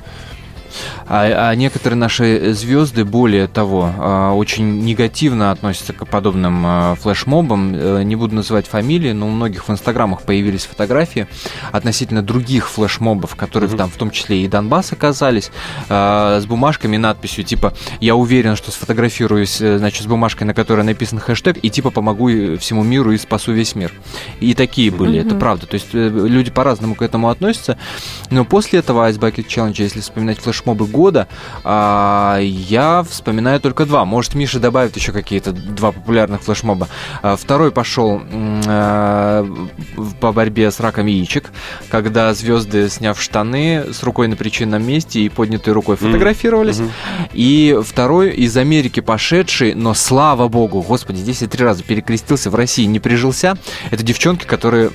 А, 1.14 1.50
а 1.50 1.54
некоторые 1.54 1.98
наши 1.98 2.54
звезды, 2.54 3.04
более 3.04 3.46
того, 3.46 3.92
а, 3.98 4.32
очень 4.32 4.82
негативно 4.82 5.50
относятся 5.50 5.92
к 5.92 6.06
подобным 6.06 6.62
а, 6.64 6.94
флешмобам. 6.94 7.74
Э, 7.74 8.02
Не 8.02 8.16
буду 8.16 8.34
называть 8.34 8.66
фамилии, 8.66 9.12
но 9.12 9.26
у 9.26 9.30
многих 9.30 9.68
в 9.68 9.70
инстаграмах 9.70 10.22
появились 10.22 10.64
фотографии 10.64 11.26
относительно 11.70 12.22
других 12.22 12.70
флешмобов, 12.70 13.36
которые 13.36 13.68
там 13.68 13.90
в 13.90 13.96
том 13.98 14.10
числе 14.10 14.42
и 14.42 14.48
Донбасс 14.48 14.92
оказались, 14.92 15.50
а, 15.90 16.40
с 16.40 16.46
бумажками, 16.46 16.96
надписью 16.96 17.44
типа 17.44 17.74
«Я 18.00 18.16
уверен, 18.16 18.56
что 18.56 18.70
сфотографируюсь, 18.70 19.60
э, 19.60 19.76
значит, 19.76 20.04
с 20.04 20.06
бумажкой, 20.06 20.46
на 20.46 20.54
которой 20.54 20.80
написан 20.80 21.18
хэштег, 21.18 21.58
и 21.60 21.68
типа 21.68 21.90
помогу 21.90 22.30
и 22.30 22.56
всему 22.56 22.84
миру 22.84 23.12
и 23.12 23.18
спасу 23.18 23.52
весь 23.52 23.74
мир». 23.74 23.92
И 24.40 24.54
такие 24.54 24.90
были, 24.90 25.20
это 25.20 25.34
правда. 25.34 25.66
То 25.66 25.74
есть 25.74 25.88
э, 25.92 26.08
люди 26.08 26.50
по-разному 26.50 26.94
к 26.94 27.02
этому 27.02 27.28
относятся. 27.28 27.76
Но 28.30 28.46
после 28.46 28.78
этого 28.78 29.06
Ice 29.10 29.18
Bucket 29.18 29.46
Challenge, 29.46 29.74
если 29.76 30.00
вспоминать 30.00 30.38
флешмобы 30.38 30.86
года, 30.86 31.01
а, 31.64 32.38
я 32.40 33.04
вспоминаю 33.08 33.60
только 33.60 33.86
два. 33.86 34.04
Может, 34.04 34.34
Миша 34.34 34.58
добавит 34.58 34.96
еще 34.96 35.12
какие-то 35.12 35.52
два 35.52 35.92
популярных 35.92 36.42
флешмоба. 36.42 36.88
А, 37.22 37.36
Второй 37.36 37.70
пошел 37.70 38.22
а, 38.32 39.46
по 40.20 40.32
борьбе 40.32 40.70
с 40.70 40.80
раком 40.80 41.06
яичек, 41.06 41.50
когда 41.90 42.32
звезды, 42.34 42.88
сняв 42.88 43.20
штаны, 43.20 43.92
с 43.92 44.02
рукой 44.02 44.28
на 44.28 44.36
причинном 44.36 44.86
месте 44.86 45.20
и 45.20 45.28
поднятой 45.28 45.72
рукой 45.72 45.96
фотографировались. 45.96 46.80
И 47.32 47.78
второй 47.84 48.30
из 48.30 48.56
Америки 48.56 49.00
пошедший, 49.00 49.74
но 49.74 49.94
слава 49.94 50.48
богу, 50.48 50.82
господи, 50.82 51.18
здесь 51.18 51.42
я 51.42 51.48
три 51.48 51.64
раза 51.64 51.82
перекрестился, 51.82 52.50
в 52.50 52.54
России 52.54 52.84
не 52.84 53.00
прижился. 53.00 53.56
Это 53.90 54.02
девчонки, 54.02 54.44
которые 54.44 54.90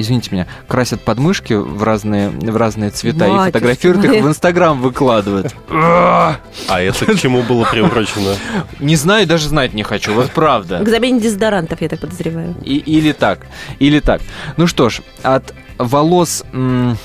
извините 0.00 0.30
меня, 0.32 0.46
красят 0.68 1.02
подмышки 1.02 1.52
в 1.54 1.82
разные, 1.82 2.30
в 2.30 2.56
разные 2.56 2.90
цвета 2.90 3.26
и 3.26 3.30
Батюшки 3.30 3.46
фотографируют 3.46 4.04
их 4.04 4.24
в 4.24 4.28
Инстаграм 4.28 4.80
выкладывают. 4.80 5.54
А 5.70 6.36
это 6.68 7.06
к 7.06 7.18
чему 7.18 7.42
было 7.42 7.64
приурочено? 7.64 8.34
Не 8.78 8.96
знаю, 8.96 9.26
даже 9.26 9.48
знать 9.48 9.72
не 9.74 9.82
хочу, 9.82 10.12
вот 10.14 10.30
правда. 10.30 10.78
К 10.84 10.88
замене 10.88 11.20
дезодорантов, 11.20 11.80
я 11.80 11.88
так 11.88 12.00
подозреваю. 12.00 12.54
И- 12.64 12.76
или 12.76 13.12
так, 13.12 13.40
или 13.78 14.00
так. 14.00 14.20
Ну 14.56 14.66
что 14.66 14.88
ж, 14.88 15.00
от 15.22 15.54
волос 15.78 16.44
м, 16.52 16.96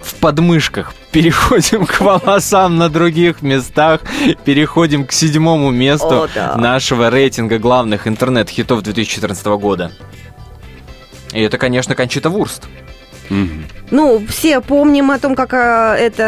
в 0.00 0.14
подмышках 0.16 0.92
переходим 1.12 1.86
к 1.86 2.00
волосам 2.00 2.76
на 2.76 2.88
других 2.88 3.40
местах, 3.42 4.00
переходим 4.44 5.06
к 5.06 5.12
седьмому 5.12 5.70
месту 5.70 6.24
О, 6.24 6.28
да. 6.34 6.56
нашего 6.56 7.08
рейтинга 7.10 7.58
главных 7.58 8.06
интернет-хитов 8.08 8.82
2014 8.82 9.46
года. 9.58 9.92
И 11.34 11.40
это, 11.40 11.58
конечно, 11.58 11.94
Кончита 11.94 12.30
Вурст. 12.30 12.66
Ну, 13.94 14.20
все 14.28 14.60
помним 14.60 15.12
о 15.12 15.20
том, 15.20 15.36
как 15.36 15.54
а, 15.54 15.94
это, 15.94 16.24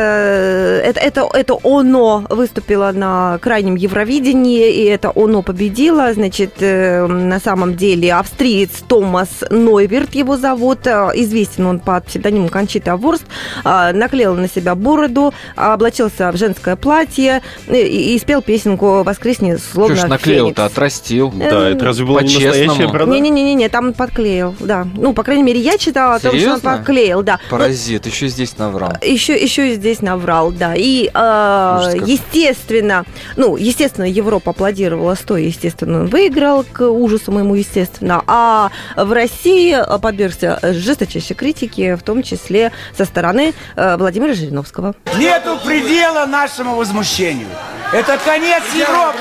это, 0.84 1.00
это, 1.00 1.28
это 1.34 1.54
ОНО 1.54 2.26
выступило 2.30 2.92
на 2.92 3.40
крайнем 3.42 3.74
Евровидении, 3.74 4.70
и 4.72 4.84
это 4.84 5.10
ОНО 5.10 5.42
победило. 5.42 6.12
Значит, 6.12 6.52
э, 6.60 7.04
на 7.08 7.40
самом 7.40 7.74
деле 7.74 8.14
австриец 8.14 8.70
Томас 8.86 9.42
Нойверт 9.50 10.14
его 10.14 10.36
зовут, 10.36 10.86
э, 10.86 11.10
известен 11.14 11.66
он 11.66 11.80
под 11.80 12.06
псевдонимом 12.06 12.50
Кончита 12.50 12.96
Ворст, 12.96 13.24
э, 13.64 13.92
наклеил 13.92 14.36
на 14.36 14.48
себя 14.48 14.76
бороду, 14.76 15.34
облачился 15.56 16.30
в 16.30 16.36
женское 16.36 16.76
платье 16.76 17.42
и, 17.66 18.14
и 18.14 18.18
спел 18.20 18.42
песенку 18.42 19.02
«Воскресни, 19.02 19.56
Что 19.56 19.72
словно 19.72 19.96
ж 19.96 20.04
наклеил-то, 20.04 20.62
феникс». 20.62 20.72
отрастил. 20.72 21.32
Да, 21.34 21.70
это 21.70 21.84
разве 21.84 22.06
была 22.06 22.22
не 22.22 22.32
настоящая 22.32 22.86
борода? 22.86 23.10
Не-не-не, 23.10 23.68
там 23.68 23.88
он 23.88 23.92
подклеил, 23.92 24.54
да. 24.60 24.86
Ну, 24.94 25.12
по 25.14 25.24
крайней 25.24 25.42
мере, 25.42 25.58
я 25.58 25.76
читала 25.78 26.14
о 26.14 26.20
том, 26.20 26.38
что 26.38 26.52
он 26.52 26.60
подклеил, 26.60 27.24
да. 27.24 27.40
Паразит, 27.56 28.04
еще 28.04 28.28
здесь 28.28 28.58
наврал. 28.58 28.92
еще, 29.02 29.34
еще 29.34 29.72
и 29.72 29.74
здесь 29.76 30.02
наврал, 30.02 30.52
да. 30.52 30.74
И, 30.76 31.10
э, 31.12 31.92
естественно, 32.04 33.04
ну, 33.36 33.56
естественно, 33.56 34.04
Европа 34.04 34.50
аплодировала 34.50 35.14
стоя, 35.14 35.40
естественно, 35.40 36.00
он 36.00 36.06
выиграл, 36.08 36.64
к 36.64 36.86
ужасу 36.86 37.32
моему, 37.32 37.54
естественно. 37.54 38.22
А 38.26 38.70
в 38.96 39.10
России 39.10 39.74
э, 39.74 39.98
подвергся 39.98 40.58
жесточайшей 40.62 41.34
критике, 41.34 41.96
в 41.96 42.02
том 42.02 42.22
числе 42.22 42.72
со 42.94 43.06
стороны 43.06 43.54
э, 43.74 43.96
Владимира 43.96 44.34
Жириновского. 44.34 44.94
Нету 45.16 45.58
предела 45.64 46.26
нашему 46.26 46.76
возмущению. 46.76 47.48
Это 47.90 48.18
конец 48.22 48.64
Европы. 48.74 49.18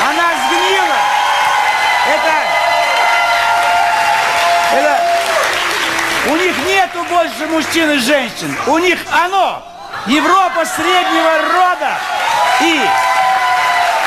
Она 0.00 0.30
сгнила. 0.48 0.96
Это... 2.08 2.32
Это... 4.78 5.10
больше 7.20 7.46
мужчин 7.48 7.90
и 7.90 7.98
женщин. 7.98 8.56
У 8.66 8.78
них 8.78 8.98
оно. 9.12 9.62
Европа 10.06 10.64
среднего 10.64 11.38
рода. 11.52 11.98
И 12.62 12.80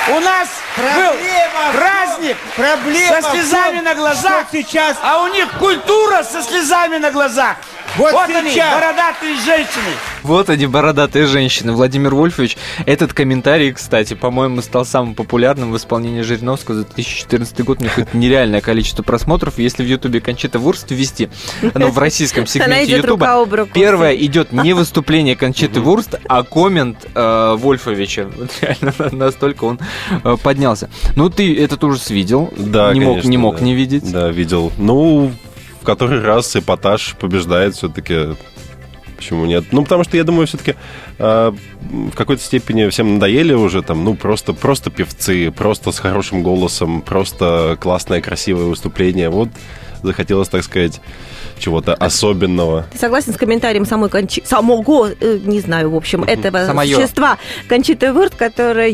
у 0.10 0.20
нас 0.20 0.48
был 0.75 1.13
праздник 1.72 2.38
проблема 2.55 3.22
со 3.22 3.29
слезами 3.32 3.75
том, 3.75 3.86
на 3.86 3.96
глазах, 3.96 4.46
сейчас- 4.51 4.98
а 5.03 5.22
у 5.22 5.27
них 5.27 5.48
культура 5.60 6.24
со 6.24 6.41
слезами 6.41 6.98
на 6.98 7.12
глазах. 7.12 7.58
Вот 7.98 8.12
Вот, 8.12 8.30
они, 8.30 8.52
сейчас. 8.52 8.74
бородатые 8.74 9.36
женщины. 9.36 9.94
Вот 10.24 10.50
они, 10.50 10.66
бородатые 10.66 11.28
женщины. 11.28 11.74
Владимир 11.74 12.16
Вольфович, 12.16 12.58
этот 12.86 13.14
комментарий, 13.14 13.72
кстати, 13.72 14.16
по-моему, 14.16 14.62
стал 14.62 14.86
самым 14.86 15.14
популярным 15.14 15.72
в 15.72 15.78
исполнении 15.78 16.22
Жириновского 16.22 16.78
за 16.78 16.86
2014 16.86 17.64
год. 17.64 17.80
У 17.80 17.84
них 17.84 17.92
какое-то 17.92 18.18
нереальное 18.18 18.62
количество 18.62 19.04
просмотров. 19.04 19.60
Если 19.60 19.84
в 19.84 19.88
Ютубе 19.88 20.22
Кончита 20.22 20.58
Вурст 20.58 20.90
ввести, 20.90 21.30
ну, 21.76 21.90
в 21.90 22.00
российском 22.00 22.48
сегменте 22.48 22.98
Ютуба, 22.98 23.48
первое 23.74 24.16
идет 24.16 24.52
не 24.64 24.74
выступление 24.74 25.36
Кончиты 25.36 25.80
Вурст, 25.80 26.16
а 26.28 26.44
коммент 26.44 27.06
э, 27.14 27.56
Вольфовича. 27.58 28.28
Вот 28.36 28.50
реально 28.62 28.94
настолько 29.12 29.66
он 29.66 29.80
э, 30.24 30.38
поднялся. 30.42 30.90
Ну, 31.16 31.30
ты 31.30 31.56
этот 31.62 31.84
ужас 31.84 32.10
видел. 32.10 32.52
Да, 32.58 32.92
не 32.94 33.02
мог, 33.02 33.10
конечно, 33.10 33.30
не 33.30 33.38
мог 33.38 33.60
да. 33.60 33.66
не 33.66 33.76
видеть. 33.76 34.12
Да, 34.12 34.30
видел. 34.30 34.72
Ну, 34.78 35.32
в 35.84 35.86
который 35.86 36.22
раз 36.22 36.56
эпатаж 36.56 37.16
побеждает 37.20 37.75
все-таки. 37.75 38.38
Почему 39.18 39.46
нет? 39.46 39.66
Ну, 39.72 39.84
потому 39.84 40.06
что 40.06 40.18
я 40.18 40.24
думаю, 40.24 40.48
все-таки 40.48 40.75
в 41.18 42.16
какой-то 42.16 42.42
степени 42.42 42.90
всем 42.90 43.16
надоели 43.16 43.54
уже 43.54 43.82
там, 43.82 44.04
ну, 44.06 44.16
просто, 44.16 44.54
просто 44.54 44.92
певцы, 44.92 45.52
просто 45.52 45.92
с 45.92 46.00
хорошим 46.00 46.42
голосом, 46.42 47.02
просто 47.02 47.78
классное, 47.80 48.22
красивое 48.22 48.66
выступление. 48.66 49.30
Вот 49.30 49.50
захотелось, 50.03 50.50
так 50.50 50.63
сказать, 50.63 51.01
чего-то 51.57 51.93
особенного. 51.93 52.86
Ты 52.91 52.98
согласен 52.98 53.33
с 53.33 53.38
комментарием 53.38 53.86
самой 53.86 54.10
Кончи... 54.10 54.43
самого, 54.45 55.10
э, 55.19 55.39
не 55.43 55.60
знаю, 55.60 55.91
в 55.91 55.95
общем, 55.95 56.24
этого 56.24 56.65
Самое. 56.65 56.93
существа 56.95 57.38
Кончиты 57.67 58.12
Вырт, 58.13 58.36
которое 58.36 58.89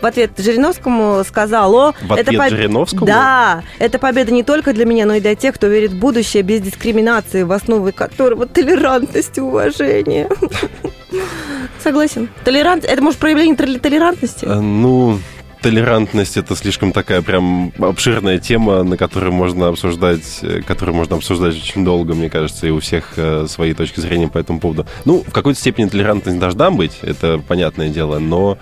в 0.00 0.06
ответ 0.06 0.32
Жириновскому 0.36 1.22
сказало... 1.26 1.94
В 2.02 2.12
ответ 2.12 2.50
Жириновскому? 2.50 3.06
Да, 3.06 3.62
это 3.78 3.98
победа 3.98 4.32
не 4.32 4.42
только 4.42 4.72
для 4.72 4.84
меня, 4.84 5.06
но 5.06 5.14
и 5.14 5.20
для 5.20 5.34
тех, 5.34 5.54
кто 5.54 5.66
верит 5.68 5.92
в 5.92 5.98
будущее 5.98 6.42
без 6.42 6.60
дискриминации, 6.60 7.42
в 7.42 7.52
основе 7.52 7.92
которого 7.92 8.46
толерантность 8.46 9.38
и 9.38 9.40
уважение. 9.40 10.28
Согласен. 11.82 12.28
Толерант... 12.44 12.84
Это, 12.84 13.02
может, 13.02 13.18
проявление 13.18 13.56
толе- 13.56 13.78
толерантности? 13.78 14.44
Э, 14.44 14.60
Ну, 14.60 15.18
толерантность 15.60 16.36
это 16.36 16.54
слишком 16.56 16.92
такая 16.92 17.22
прям 17.22 17.72
обширная 17.78 18.38
тема, 18.38 18.82
на 18.82 18.96
которую 18.96 19.32
можно 19.32 19.68
обсуждать, 19.68 20.40
э, 20.42 20.62
которую 20.62 20.96
можно 20.96 21.16
обсуждать 21.16 21.56
очень 21.56 21.84
долго, 21.84 22.14
мне 22.14 22.30
кажется, 22.30 22.66
и 22.66 22.70
у 22.70 22.80
всех 22.80 23.14
э, 23.16 23.46
свои 23.48 23.74
точки 23.74 24.00
зрения 24.00 24.28
по 24.28 24.38
этому 24.38 24.60
поводу. 24.60 24.86
Ну, 25.04 25.22
в 25.26 25.32
какой-то 25.32 25.58
степени 25.58 25.88
толерантность 25.88 26.38
должна 26.38 26.70
быть, 26.70 26.98
это 27.02 27.38
понятное 27.38 27.88
дело, 27.88 28.18
но 28.18 28.58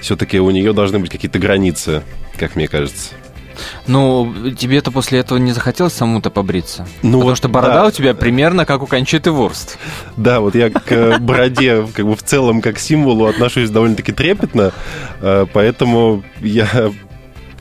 все-таки 0.00 0.40
у 0.40 0.50
нее 0.50 0.72
должны 0.72 0.98
быть 0.98 1.10
какие-то 1.10 1.38
границы, 1.38 2.02
как 2.38 2.56
мне 2.56 2.68
кажется. 2.68 3.10
Ну, 3.86 4.52
тебе-то 4.58 4.90
после 4.90 5.20
этого 5.20 5.38
не 5.38 5.52
захотелось 5.52 5.92
самому-то 5.92 6.30
побриться? 6.30 6.86
Ну 7.02 7.12
Потому 7.12 7.30
вот 7.30 7.36
что 7.36 7.48
борода 7.48 7.82
да. 7.82 7.86
у 7.86 7.90
тебя 7.90 8.14
примерно 8.14 8.64
как 8.66 8.82
у 8.82 8.86
Кончиты 8.86 9.30
Вурст. 9.30 9.78
Да, 10.16 10.40
вот 10.40 10.54
я 10.54 10.70
к 10.70 10.90
э, 10.90 11.18
бороде 11.18 11.86
как 11.94 12.06
бы 12.06 12.16
в 12.16 12.22
целом 12.22 12.60
как 12.60 12.78
символу 12.78 13.26
отношусь 13.26 13.70
довольно-таки 13.70 14.12
трепетно, 14.12 14.72
э, 15.20 15.46
поэтому 15.52 16.22
я 16.40 16.92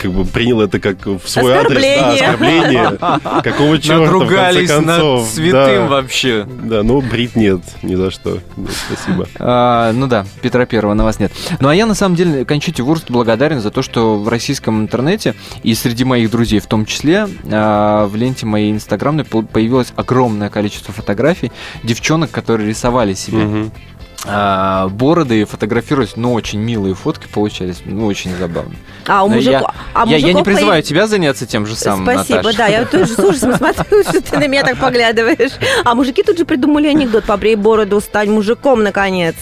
как 0.01 0.11
бы 0.11 0.25
принял 0.25 0.61
это 0.61 0.79
как 0.79 1.05
в 1.05 1.21
свой 1.27 1.53
адрес, 1.53 1.81
да, 1.81 2.09
Оскорбление. 2.09 2.87
оскорбление. 2.89 3.41
Какого 3.43 3.77
черта, 3.79 3.97
в 3.97 4.01
Надругались 4.01 4.69
конце 4.69 4.85
над 4.85 5.25
святым 5.25 5.51
Да. 5.83 5.87
вообще. 5.87 6.47
Да, 6.63 6.83
ну 6.83 7.01
брить 7.01 7.35
нет, 7.35 7.61
ни 7.83 7.95
за 7.95 8.09
что. 8.11 8.39
Нет, 8.57 8.71
спасибо. 8.87 9.27
А, 9.39 9.91
ну 9.93 10.07
да, 10.07 10.25
Петра 10.41 10.65
Первого 10.65 10.93
на 10.93 11.03
вас 11.03 11.19
нет. 11.19 11.31
Ну 11.59 11.67
а 11.69 11.75
я 11.75 11.85
на 11.85 11.93
самом 11.95 12.15
деле 12.15 12.45
Кончите 12.45 12.83
Вурст 12.83 13.09
благодарен 13.11 13.59
за 13.61 13.69
то, 13.71 13.81
что 13.81 14.17
в 14.17 14.27
российском 14.27 14.81
интернете 14.81 15.35
и 15.63 15.73
среди 15.75 16.03
моих 16.03 16.31
друзей 16.31 16.59
в 16.59 16.65
том 16.67 16.85
числе 16.85 17.27
а, 17.51 18.07
в 18.07 18.15
ленте 18.15 18.45
моей 18.45 18.71
инстаграмной 18.71 19.23
по- 19.25 19.41
появилось 19.43 19.93
огромное 19.95 20.49
количество 20.49 20.93
фотографий 20.93 21.51
девчонок, 21.83 22.31
которые 22.31 22.67
рисовали 22.69 23.13
себе. 23.13 23.69
А, 24.25 24.87
бороды 24.89 25.41
и 25.41 25.43
фотографировались. 25.45 26.13
Ну, 26.15 26.33
очень 26.33 26.59
милые 26.59 26.93
фотки 26.95 27.27
получались, 27.27 27.81
ну, 27.85 28.05
очень 28.05 28.35
забавно. 28.35 28.75
А 29.07 29.23
у 29.23 29.29
Но 29.29 29.35
мужиков... 29.35 29.61
я, 29.61 29.73
а 29.93 30.05
я, 30.07 30.17
я 30.17 30.33
не 30.33 30.43
призываю 30.43 30.81
появ- 30.81 30.87
тебя 30.87 31.07
заняться 31.07 31.45
тем 31.45 31.65
же 31.65 31.75
самым, 31.75 32.05
Спасибо, 32.05 32.37
Наташа. 32.37 32.57
да, 32.57 32.67
я 32.67 32.85
тоже 32.85 33.07
с 33.07 33.19
ужасом 33.19 33.55
смотрю, 33.55 34.03
что 34.03 34.21
ты 34.21 34.37
на 34.37 34.47
меня 34.47 34.63
так 34.63 34.77
поглядываешь. 34.79 35.51
А 35.83 35.95
мужики 35.95 36.23
тут 36.23 36.37
же 36.37 36.45
придумали 36.45 36.87
анекдот 36.87 37.25
«Побрей 37.25 37.55
бороду, 37.55 37.99
стань 37.99 38.29
мужиком, 38.31 38.83
наконец». 38.83 39.35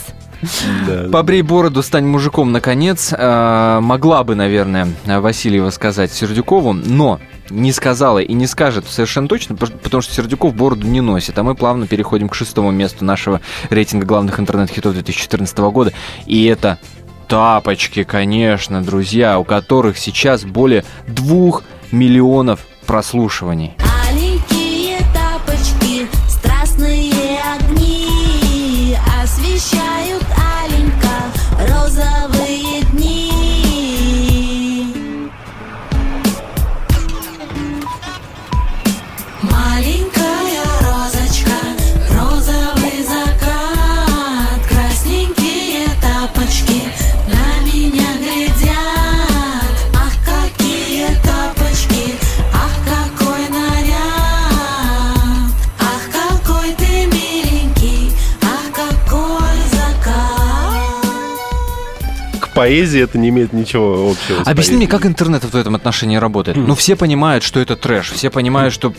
Побрей 1.12 1.42
бороду, 1.42 1.84
стань 1.84 2.06
мужиком, 2.06 2.52
наконец. 2.52 3.14
Э, 3.18 3.80
могла 3.82 4.24
бы, 4.24 4.36
наверное, 4.36 4.88
Васильева 5.06 5.70
сказать 5.70 6.12
Сердюкову, 6.12 6.74
но 6.74 7.20
не 7.50 7.72
сказала 7.72 8.20
и 8.20 8.34
не 8.34 8.48
скажет 8.48 8.86
совершенно 8.88 9.28
точно, 9.28 9.56
потому 9.56 10.02
что 10.02 10.14
Сердюков 10.14 10.56
бороду 10.56 10.88
не 10.88 11.02
носит. 11.02 11.38
А 11.38 11.44
мы 11.44 11.56
плавно 11.56 11.88
переходим 11.88 12.30
к 12.30 12.36
шестому 12.36 12.72
месту 12.72 13.06
нашего 13.06 13.42
рейтинга 13.70 14.06
главных 14.06 14.40
интернет-хитов 14.40 14.94
2014 14.94 15.58
года. 15.58 15.94
И 16.26 16.46
это 16.46 16.80
тапочки, 17.28 18.04
конечно, 18.04 18.82
друзья, 18.82 19.40
у 19.40 19.44
которых 19.44 19.98
сейчас 19.98 20.44
более 20.44 20.84
двух 21.08 21.64
миллионов 21.92 22.62
прослушиваний. 22.86 23.76
Поэзии 62.60 63.02
это 63.02 63.18
не 63.18 63.30
имеет 63.30 63.54
ничего 63.54 64.12
общего. 64.12 64.42
Объясни 64.44 64.76
мне, 64.76 64.88
как 64.88 65.06
интернет 65.06 65.46
в 65.46 65.56
этом 65.56 65.76
отношении 65.76 66.18
работает. 66.18 66.58
Ну, 66.58 66.76
все 66.76 66.98
понимают, 66.98 67.46
что 67.46 67.62
это 67.62 67.78
трэш. 67.78 68.12
Все 68.12 68.30
понимают, 68.30 68.74
что 68.74 68.94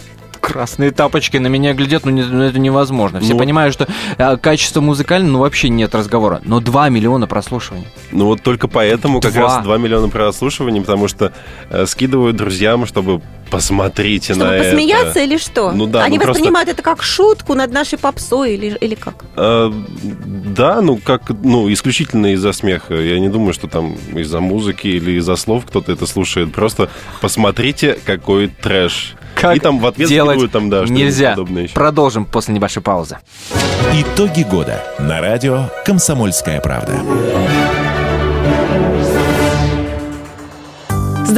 красные 0.52 0.90
тапочки 0.90 1.36
на 1.36 1.46
меня 1.48 1.72
глядят, 1.74 2.04
ну, 2.04 2.10
не- 2.10 2.22
ну, 2.22 2.42
это 2.42 2.58
невозможно. 2.58 3.20
Все 3.20 3.32
Ну, 3.34 3.38
понимают, 3.38 3.74
что 3.74 3.86
э, 4.18 4.36
качество 4.36 4.80
музыкальное, 4.80 5.30
ну, 5.30 5.38
вообще 5.38 5.68
нет 5.68 5.94
разговора. 5.94 6.40
Но 6.44 6.60
2 6.60 6.88
миллиона 6.88 7.26
прослушиваний. 7.26 7.86
Ну 8.12 8.26
вот 8.26 8.42
только 8.42 8.68
поэтому 8.68 9.20
как 9.20 9.32
Два. 9.32 9.42
раз 9.56 9.64
2 9.64 9.78
миллиона 9.78 10.08
прослушиваний, 10.08 10.80
потому 10.80 11.08
что 11.08 11.32
э, 11.70 11.86
скидывают 11.86 12.36
друзьям, 12.36 12.86
чтобы 12.86 13.20
посмотрите 13.50 14.34
Чтобы 14.34 14.46
на 14.50 14.58
посмеяться 14.58 15.08
это. 15.10 15.20
или 15.20 15.36
что? 15.36 15.72
Ну 15.72 15.86
да, 15.86 16.04
Они 16.04 16.18
ну 16.18 16.22
просто- 16.24 16.38
воспринимают 16.40 16.68
это 16.68 16.82
как 16.82 17.02
шутку 17.02 17.54
над 17.54 17.72
нашей 17.72 17.98
попсой 17.98 18.54
или, 18.54 18.76
или 18.80 18.94
как? 18.94 19.24
Э, 19.36 19.72
да, 20.02 20.80
ну 20.82 20.96
как, 20.98 21.30
ну 21.42 21.70
исключительно 21.72 22.32
из-за 22.34 22.52
смеха. 22.52 22.94
Я 22.94 23.18
не 23.18 23.28
думаю, 23.28 23.52
что 23.52 23.66
там 23.66 23.96
из-за 24.14 24.40
музыки 24.40 24.86
или 24.88 25.12
из-за 25.18 25.36
слов 25.36 25.64
кто-то 25.66 25.90
это 25.92 26.06
слушает. 26.06 26.52
Просто 26.52 26.90
посмотрите, 27.20 27.98
какой 28.04 28.48
трэш. 28.48 29.14
Как 29.34 29.56
И 29.56 29.60
там 29.60 29.78
в 29.78 29.86
ответ 29.86 30.08
делать 30.08 30.50
там, 30.52 30.70
да, 30.70 30.84
что-нибудь 30.84 31.04
нельзя. 31.04 31.36
Продолжим 31.74 32.24
после 32.24 32.54
небольшой 32.54 32.82
паузы. 32.82 33.18
Итоги 33.92 34.42
года 34.42 34.82
на 34.98 35.20
радио 35.20 35.70
«Комсомольская 35.84 36.60
правда». 36.60 36.92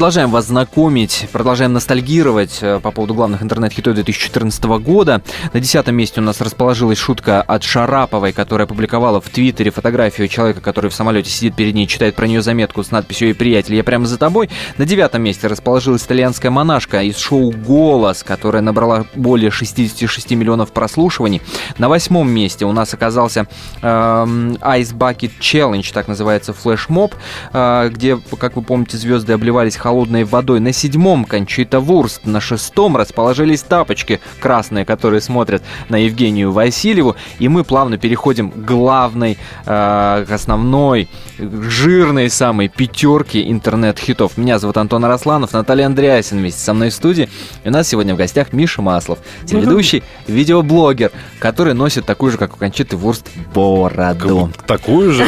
Продолжаем 0.00 0.30
вас 0.30 0.46
знакомить, 0.46 1.28
продолжаем 1.30 1.74
ностальгировать 1.74 2.60
э, 2.62 2.80
по 2.80 2.90
поводу 2.90 3.12
главных 3.12 3.42
интернет-хитов 3.42 3.96
2014 3.96 4.64
года. 4.64 5.20
На 5.52 5.60
десятом 5.60 5.94
месте 5.94 6.22
у 6.22 6.24
нас 6.24 6.40
расположилась 6.40 6.96
шутка 6.96 7.42
от 7.42 7.62
Шараповой, 7.62 8.32
которая 8.32 8.64
опубликовала 8.64 9.20
в 9.20 9.28
Твиттере 9.28 9.70
фотографию 9.70 10.26
человека, 10.28 10.62
который 10.62 10.88
в 10.88 10.94
самолете 10.94 11.28
сидит 11.28 11.54
перед 11.54 11.74
ней, 11.74 11.86
читает 11.86 12.16
про 12.16 12.26
нее 12.26 12.40
заметку 12.40 12.82
с 12.82 12.90
надписью 12.90 13.28
«Эй, 13.28 13.34
приятель, 13.34 13.74
я 13.74 13.84
прямо 13.84 14.06
за 14.06 14.16
тобой». 14.16 14.48
На 14.78 14.86
девятом 14.86 15.20
месте 15.20 15.48
расположилась 15.48 16.02
итальянская 16.06 16.50
монашка 16.50 17.02
из 17.02 17.18
шоу 17.18 17.50
«Голос», 17.50 18.22
которая 18.22 18.62
набрала 18.62 19.04
более 19.14 19.50
66 19.50 20.30
миллионов 20.30 20.72
прослушиваний. 20.72 21.42
На 21.76 21.90
восьмом 21.90 22.30
месте 22.30 22.64
у 22.64 22.72
нас 22.72 22.94
оказался 22.94 23.48
эм, 23.82 24.52
Ice 24.62 24.94
Bucket 24.96 25.32
Challenge, 25.38 25.92
так 25.92 26.08
называется 26.08 26.54
флешмоб, 26.54 27.14
э, 27.52 27.90
где, 27.92 28.18
как 28.38 28.56
вы 28.56 28.62
помните, 28.62 28.96
звезды 28.96 29.34
обливались 29.34 29.76
холодной 29.76 29.89
водой. 29.90 30.60
На 30.60 30.72
седьмом 30.72 31.24
Кончита 31.24 31.80
Вурст, 31.80 32.24
на 32.24 32.40
шестом 32.40 32.96
расположились 32.96 33.62
тапочки 33.62 34.20
красные, 34.40 34.84
которые 34.84 35.20
смотрят 35.20 35.62
на 35.88 35.96
Евгению 35.96 36.52
Васильеву. 36.52 37.16
И 37.38 37.48
мы 37.48 37.64
плавно 37.64 37.98
переходим 37.98 38.50
к 38.50 38.56
главной, 38.56 39.38
э, 39.66 40.24
к 40.28 40.30
основной, 40.30 41.08
к 41.38 41.62
жирной 41.62 42.30
самой 42.30 42.68
пятерке 42.68 43.50
интернет-хитов. 43.50 44.36
Меня 44.36 44.58
зовут 44.58 44.76
Антон 44.76 45.04
Арасланов, 45.04 45.52
Наталья 45.52 45.86
Андреасин 45.86 46.38
вместе 46.38 46.60
со 46.60 46.72
мной 46.74 46.90
в 46.90 46.94
студии. 46.94 47.28
И 47.64 47.68
у 47.68 47.72
нас 47.72 47.88
сегодня 47.88 48.14
в 48.14 48.16
гостях 48.16 48.52
Миша 48.52 48.82
Маслов, 48.82 49.18
телеведущий, 49.46 50.02
видеоблогер, 50.26 51.10
который 51.38 51.74
носит 51.74 52.06
такую 52.06 52.32
же, 52.32 52.38
как 52.38 52.54
у 52.54 52.56
Кончиты 52.56 52.96
Вурст, 52.96 53.28
бороду. 53.54 54.50
Такую 54.66 55.12
же? 55.12 55.26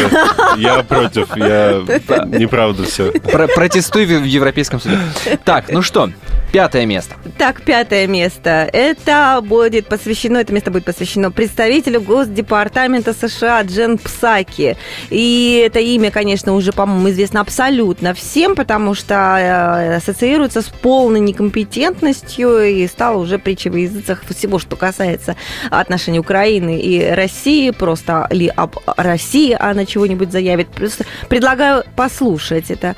Я 0.57 0.83
против, 0.83 1.37
я 1.37 1.83
неправда 2.27 2.85
все. 2.85 3.11
Про- 3.13 3.49
протестуй 3.49 4.07
в 4.07 4.23
в 4.23 4.25
Европейском 4.53 4.81
суде. 4.81 4.99
Так, 5.45 5.71
ну 5.71 5.83
что, 5.83 6.11
пятое 6.53 6.85
место. 6.85 7.17
Так, 7.39 7.63
пятое 7.63 8.07
место. 8.07 8.69
Это 8.73 9.41
будет 9.43 9.87
посвящено, 9.89 10.39
это 10.39 10.53
место 10.53 10.71
будет 10.71 10.85
посвящено 10.85 11.31
представителю 11.31 12.03
Госдепартамента 12.03 13.15
США 13.15 13.63
Джен 13.63 13.97
Псаки. 13.97 14.77
И 15.09 15.63
это 15.65 15.81
имя, 15.81 16.11
конечно, 16.11 16.53
уже, 16.53 16.73
по-моему, 16.73 17.09
известно 17.11 17.41
абсолютно 17.41 18.13
всем, 18.13 18.55
потому 18.55 18.95
что 18.95 19.15
э, 19.15 19.97
ассоциируется 19.97 20.61
с 20.61 20.67
полной 20.67 21.21
некомпетентностью 21.21 22.63
и 22.63 22.87
стало 22.87 23.19
уже 23.19 23.39
притчей 23.39 23.71
в 23.71 23.77
языцах 23.77 24.23
всего, 24.29 24.59
что 24.59 24.77
касается 24.77 25.37
отношений 25.71 26.21
Украины 26.21 26.79
и 26.79 27.11
России, 27.11 27.71
просто 27.71 28.29
ли 28.31 28.49
об 28.49 28.77
России 28.97 29.57
она 29.59 29.87
чего-нибудь 29.87 30.31
заявит. 30.31 30.69
Просто 30.69 31.05
предлагаю 31.29 31.85
послушать 31.97 32.71
это 32.71 32.95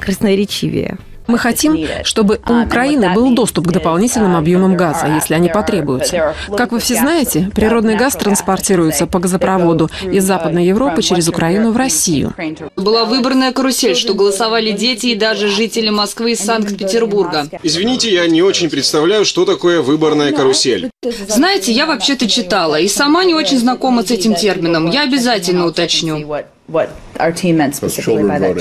красноречивее. 0.00 0.98
Мы 1.26 1.38
хотим, 1.38 1.78
чтобы 2.04 2.38
у 2.48 2.62
Украины 2.62 3.12
был 3.14 3.34
доступ 3.34 3.68
к 3.68 3.72
дополнительным 3.72 4.36
объемам 4.36 4.76
газа, 4.76 5.06
если 5.06 5.34
они 5.34 5.48
потребуются. 5.48 6.34
Как 6.56 6.72
вы 6.72 6.80
все 6.80 6.96
знаете, 6.96 7.50
природный 7.54 7.96
газ 7.96 8.14
транспортируется 8.14 9.06
по 9.06 9.18
газопроводу 9.18 9.88
из 10.02 10.24
Западной 10.24 10.66
Европы 10.66 11.02
через 11.02 11.28
Украину 11.28 11.72
в 11.72 11.76
Россию. 11.76 12.34
Была 12.76 13.04
выборная 13.04 13.52
карусель, 13.52 13.96
что 13.96 14.14
голосовали 14.14 14.72
дети 14.72 15.06
и 15.08 15.14
даже 15.14 15.48
жители 15.48 15.88
Москвы 15.88 16.32
и 16.32 16.36
Санкт-Петербурга. 16.36 17.48
Извините, 17.62 18.12
я 18.12 18.26
не 18.26 18.42
очень 18.42 18.68
представляю, 18.68 19.24
что 19.24 19.44
такое 19.44 19.80
выборная 19.80 20.32
карусель. 20.32 20.90
Знаете, 21.28 21.72
я 21.72 21.86
вообще-то 21.86 22.28
читала 22.28 22.78
и 22.78 22.88
сама 22.88 23.24
не 23.24 23.34
очень 23.34 23.58
знакома 23.58 24.02
с 24.04 24.10
этим 24.10 24.34
термином. 24.34 24.90
Я 24.90 25.04
обязательно 25.04 25.66
уточню. 25.66 26.44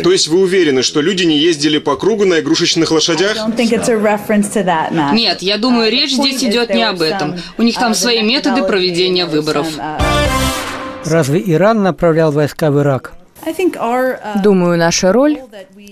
То 0.03 0.11
есть 0.11 0.27
вы 0.27 0.41
уверены, 0.41 0.83
что 0.83 1.01
люди 1.01 1.23
не 1.23 1.37
ездили 1.37 1.77
по 1.77 1.95
кругу 1.95 2.25
на 2.25 2.41
игрушечных 2.41 2.91
лошадях? 2.91 3.37
Нет, 5.13 5.41
я 5.41 5.57
думаю, 5.57 5.89
речь 5.91 6.11
здесь 6.11 6.43
идет 6.43 6.73
не 6.73 6.83
об 6.83 7.01
этом. 7.01 7.35
У 7.57 7.61
них 7.63 7.75
там 7.75 7.93
свои 7.93 8.21
методы 8.21 8.63
проведения 8.63 9.25
выборов. 9.25 9.67
Разве 11.05 11.41
Иран 11.45 11.83
направлял 11.83 12.31
войска 12.31 12.71
в 12.71 12.79
Ирак? 12.79 13.13
Думаю, 14.41 14.77
наша 14.77 15.11
роль, 15.11 15.37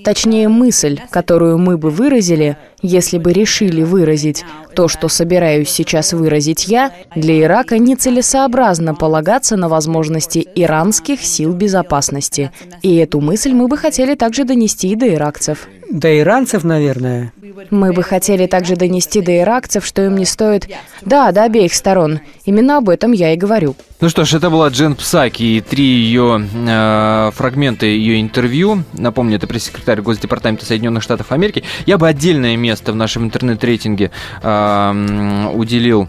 точнее 0.06 0.48
мысль, 0.48 1.00
которую 1.10 1.58
мы 1.58 1.78
бы 1.78 1.90
выразили, 1.90 2.56
если 2.82 3.18
бы 3.18 3.34
решили 3.34 3.84
выразить 3.84 4.46
то, 4.74 4.88
что 4.88 5.10
собираюсь 5.10 5.70
сейчас 5.70 6.14
выразить 6.14 6.68
я, 6.68 6.92
для 7.16 7.42
Ирака 7.42 7.78
нецелесообразно 7.78 8.96
полагаться 8.96 9.58
на 9.58 9.70
возможности 9.70 10.48
иранских 10.56 11.22
сил 11.22 11.54
безопасности. 11.54 12.52
И 12.82 12.96
эту 12.96 13.22
мысль 13.22 13.52
мы 13.52 13.68
бы 13.68 13.78
хотели 13.78 14.16
также 14.16 14.44
донести 14.44 14.90
и 14.90 14.96
до 14.96 15.14
иракцев. 15.14 15.68
До 15.92 16.18
иранцев, 16.18 16.64
наверное. 16.64 17.34
Мы 17.70 17.92
бы 17.92 18.02
хотели 18.02 18.48
также 18.48 18.78
донести 18.78 19.22
до 19.22 19.38
иракцев, 19.40 19.86
что 19.86 20.06
им 20.06 20.16
не 20.16 20.26
стоит... 20.26 20.70
Да, 21.02 21.32
до 21.32 21.44
обеих 21.44 21.74
сторон. 21.74 22.22
Именно 22.46 22.78
об 22.78 22.90
этом 22.90 23.12
я 23.12 23.34
и 23.34 23.38
говорю. 23.38 23.76
Ну 24.00 24.10
что 24.10 24.24
ж, 24.24 24.36
это 24.36 24.50
была 24.50 24.70
Джен 24.70 24.96
Псаки 24.96 25.44
и 25.44 25.62
три 25.62 25.84
ее 25.84 26.42
э, 26.54 27.32
фрагмента 27.36 27.86
ее 27.86 28.22
интервью. 28.22 28.84
Напомню, 28.94 29.36
это 29.36 29.48
пресс-секретарь 29.48 30.02
Госдепартамента 30.02 30.66
Соединенных 30.66 31.04
Штатов 31.04 31.32
Америки. 31.32 31.64
Я 31.86 31.98
бы 31.98 32.08
отдельное 32.08 32.56
место 32.56 32.94
в 32.94 32.96
нашем 32.96 33.26
интернет-рейтинге 33.26 34.12
э, 34.42 34.61
уделил 35.54 36.08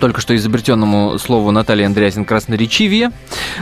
только 0.00 0.20
что 0.20 0.34
изобретенному 0.34 1.18
слову 1.18 1.50
Натальи 1.50 1.84
Андреасин 1.84 2.24
красноречивее. 2.24 3.12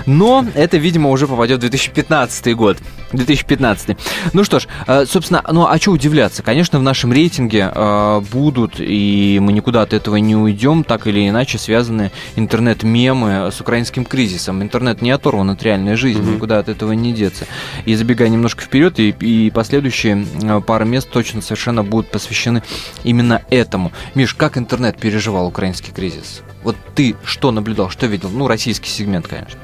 Но 0.07 0.45
это, 0.55 0.79
видимо, 0.79 1.11
уже 1.11 1.27
попадет 1.27 1.59
в 1.59 1.61
2015 1.61 2.55
год. 2.55 2.79
2015. 3.13 3.97
Ну 4.35 4.45
что 4.45 4.61
ж, 4.61 4.69
э, 4.87 5.07
собственно, 5.07 5.43
ну 5.51 5.67
а 5.67 5.79
что 5.79 5.93
удивляться? 5.93 6.43
Конечно, 6.43 6.79
в 6.79 6.83
нашем 6.83 7.11
рейтинге 7.13 7.73
э, 7.75 8.21
будут, 8.33 8.75
и 8.79 9.39
мы 9.41 9.53
никуда 9.53 9.83
от 9.83 9.95
этого 9.95 10.17
не 10.17 10.37
уйдем, 10.37 10.85
так 10.85 11.07
или 11.07 11.27
иначе 11.29 11.57
связаны 11.59 12.11
интернет-мемы 12.37 13.51
с 13.51 13.61
украинским 13.61 14.05
кризисом. 14.05 14.63
Интернет 14.63 15.01
не 15.03 15.11
оторван 15.11 15.51
от 15.51 15.63
реальной 15.63 15.97
жизни, 15.97 16.21
Мгм. 16.21 16.35
никуда 16.35 16.59
от 16.59 16.69
этого 16.69 16.93
не 16.93 17.13
деться. 17.15 17.47
И 17.87 17.95
забегая 17.95 18.29
немножко 18.29 18.63
вперед, 18.63 19.01
и, 19.01 19.09
и 19.21 19.51
последующие 19.51 20.27
э, 20.43 20.61
пара 20.61 20.85
мест 20.85 21.09
точно 21.11 21.41
совершенно 21.41 21.83
будут 21.83 22.11
посвящены 22.11 22.63
именно 23.05 23.43
этому. 23.51 23.91
Миш, 24.15 24.35
как 24.35 24.59
интернет 24.59 24.99
переживал 24.99 25.47
украинский 25.47 25.93
кризис? 25.95 26.28
Вот 26.63 26.77
ты 26.95 27.17
что 27.25 27.51
наблюдал, 27.51 27.91
что 27.91 28.07
видел? 28.07 28.31
Ну, 28.31 28.49
российский 28.49 28.91
сегмент, 28.91 29.29
конечно. 29.29 29.61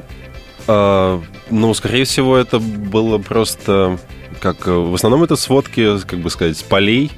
А, 0.66 1.20
ну, 1.50 1.74
скорее 1.74 2.04
всего, 2.04 2.36
это 2.36 2.58
было 2.58 3.18
просто 3.18 3.98
как... 4.40 4.66
э, 4.66 4.70
В 4.72 4.94
основном 4.94 5.22
это 5.24 5.36
сводки, 5.36 5.98
как 6.00 6.20
бы 6.20 6.30
сказать, 6.30 6.56
с 6.56 6.62
полей. 6.62 7.10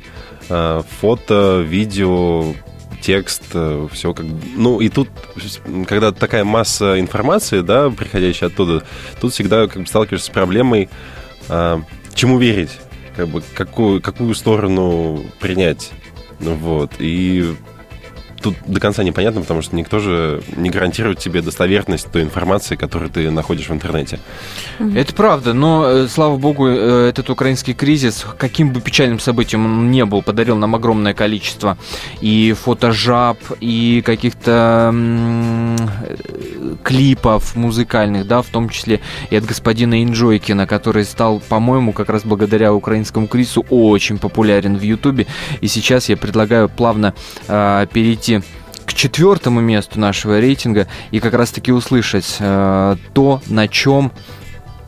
а, 0.49 0.83
Фото, 1.01 1.61
видео, 1.67 2.55
текст, 3.03 3.45
все 3.93 4.15
как... 4.15 4.27
Ну, 4.57 4.81
и 4.81 4.89
тут, 4.89 5.09
когда 5.87 6.11
такая 6.13 6.45
масса 6.45 6.99
информации, 6.99 7.61
да, 7.61 7.91
приходящая 7.91 8.51
оттуда, 8.51 8.83
тут 9.21 9.33
всегда 9.33 9.67
как 9.69 9.83
бы 9.83 9.87
сталкиваешься 9.87 10.27
с 10.27 10.31
проблемой, 10.31 10.89
а, 11.49 11.83
чему 12.15 12.39
верить, 12.39 12.71
как 13.15 13.29
бы, 13.29 13.43
какую, 13.55 14.01
какую 14.01 14.35
сторону 14.35 15.23
принять. 15.39 15.93
Вот. 16.41 16.93
И 16.99 17.55
тут 18.40 18.57
до 18.66 18.81
конца 18.81 19.03
непонятно, 19.03 19.40
потому 19.40 19.62
что 19.62 19.77
никто 19.77 19.99
же 19.99 20.42
не 20.57 20.70
гарантирует 20.70 21.18
тебе 21.18 21.42
достоверность 21.42 22.11
той 22.11 22.22
информации, 22.22 22.77
которую 22.77 23.11
ты 23.11 23.31
находишь 23.31 23.68
в 23.68 23.72
интернете. 23.72 24.18
Это 24.94 25.14
правда, 25.14 25.53
но, 25.53 25.87
э, 25.87 26.09
слава 26.09 26.37
богу, 26.37 26.68
э, 26.68 27.09
этот 27.09 27.31
украинский 27.31 27.75
кризис, 27.75 28.27
каким 28.38 28.72
бы 28.72 28.81
печальным 28.81 29.18
событием 29.20 29.64
он 29.64 29.90
не 29.90 30.05
был, 30.05 30.22
подарил 30.22 30.57
нам 30.57 30.75
огромное 30.75 31.14
количество 31.14 31.77
и 32.20 32.55
фотожаб, 32.61 33.38
и 33.61 34.03
каких-то 34.05 34.90
м, 34.92 35.77
э, 35.77 36.77
клипов 36.83 37.57
музыкальных, 37.57 38.27
да, 38.27 38.42
в 38.42 38.46
том 38.46 38.68
числе 38.68 39.01
и 39.31 39.37
от 39.37 39.44
господина 39.44 40.03
Инджойкина, 40.03 40.66
который 40.66 41.05
стал, 41.05 41.40
по-моему, 41.49 41.92
как 41.92 42.11
раз 42.11 42.25
благодаря 42.25 42.72
украинскому 42.72 43.27
кризису 43.27 43.64
очень 43.70 44.18
популярен 44.18 44.77
в 44.77 44.83
Ютубе. 44.83 45.27
И 45.61 45.68
сейчас 45.68 46.09
я 46.09 46.16
предлагаю 46.16 46.68
плавно 46.68 47.14
э, 47.49 47.87
перейти 47.92 48.26
к 48.85 48.95
четвертому 48.95 49.61
месту 49.61 49.99
нашего 49.99 50.39
рейтинга 50.39 50.87
и 51.11 51.21
как 51.21 51.35
раз-таки 51.35 51.73
услышать 51.73 52.37
э, 52.39 52.97
то, 53.15 53.43
на 53.47 53.69
чем 53.69 54.12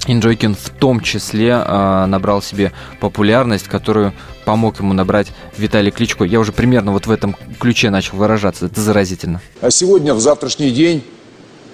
Инджойкин 0.07 0.55
в 0.55 0.71
том 0.71 1.01
числе 1.01 1.49
э, 1.51 2.07
набрал 2.07 2.41
себе 2.41 2.73
популярность, 3.01 3.67
которую 3.69 4.15
помог 4.45 4.79
ему 4.81 4.95
набрать 4.95 5.29
Виталий 5.57 5.91
Кличко. 5.91 6.25
Я 6.25 6.41
уже 6.41 6.53
примерно 6.53 6.93
вот 6.93 7.07
в 7.07 7.11
этом 7.11 7.37
ключе 7.59 7.91
начал 7.91 8.17
выражаться. 8.17 8.67
Это 8.67 8.81
заразительно. 8.81 9.41
А 9.61 9.71
сегодня, 9.71 10.15
в 10.15 10.21
завтрашний 10.21 10.71
день, 10.71 11.05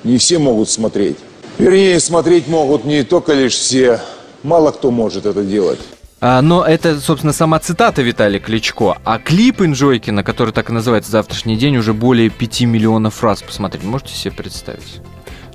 не 0.03 0.19
все 0.19 0.39
могут 0.39 0.69
смотреть. 0.69 1.17
Вернее, 1.59 2.01
смотреть 2.01 2.49
могут 2.49 2.85
не 2.85 3.05
только 3.05 3.33
лишь 3.33 3.55
все. 3.55 4.01
Мало 4.43 4.73
кто 4.73 4.91
может 4.91 5.27
это 5.27 5.43
делать. 5.45 5.79
А, 6.27 6.41
но 6.41 6.65
это, 6.65 6.99
собственно, 7.01 7.35
сама 7.35 7.59
цитата 7.59 8.01
Виталия 8.01 8.41
Кличко. 8.41 8.97
А 9.05 9.19
клип 9.19 9.61
Инджойкина, 9.61 10.25
который 10.25 10.55
так 10.55 10.71
и 10.71 10.73
называется 10.73 11.11
«Завтрашний 11.11 11.55
день», 11.55 11.77
уже 11.77 11.93
более 11.93 12.31
5 12.31 12.63
миллионов 12.63 13.23
раз 13.23 13.43
посмотреть. 13.43 13.85
Можете 13.85 14.15
себе 14.15 14.33
представить? 14.33 15.03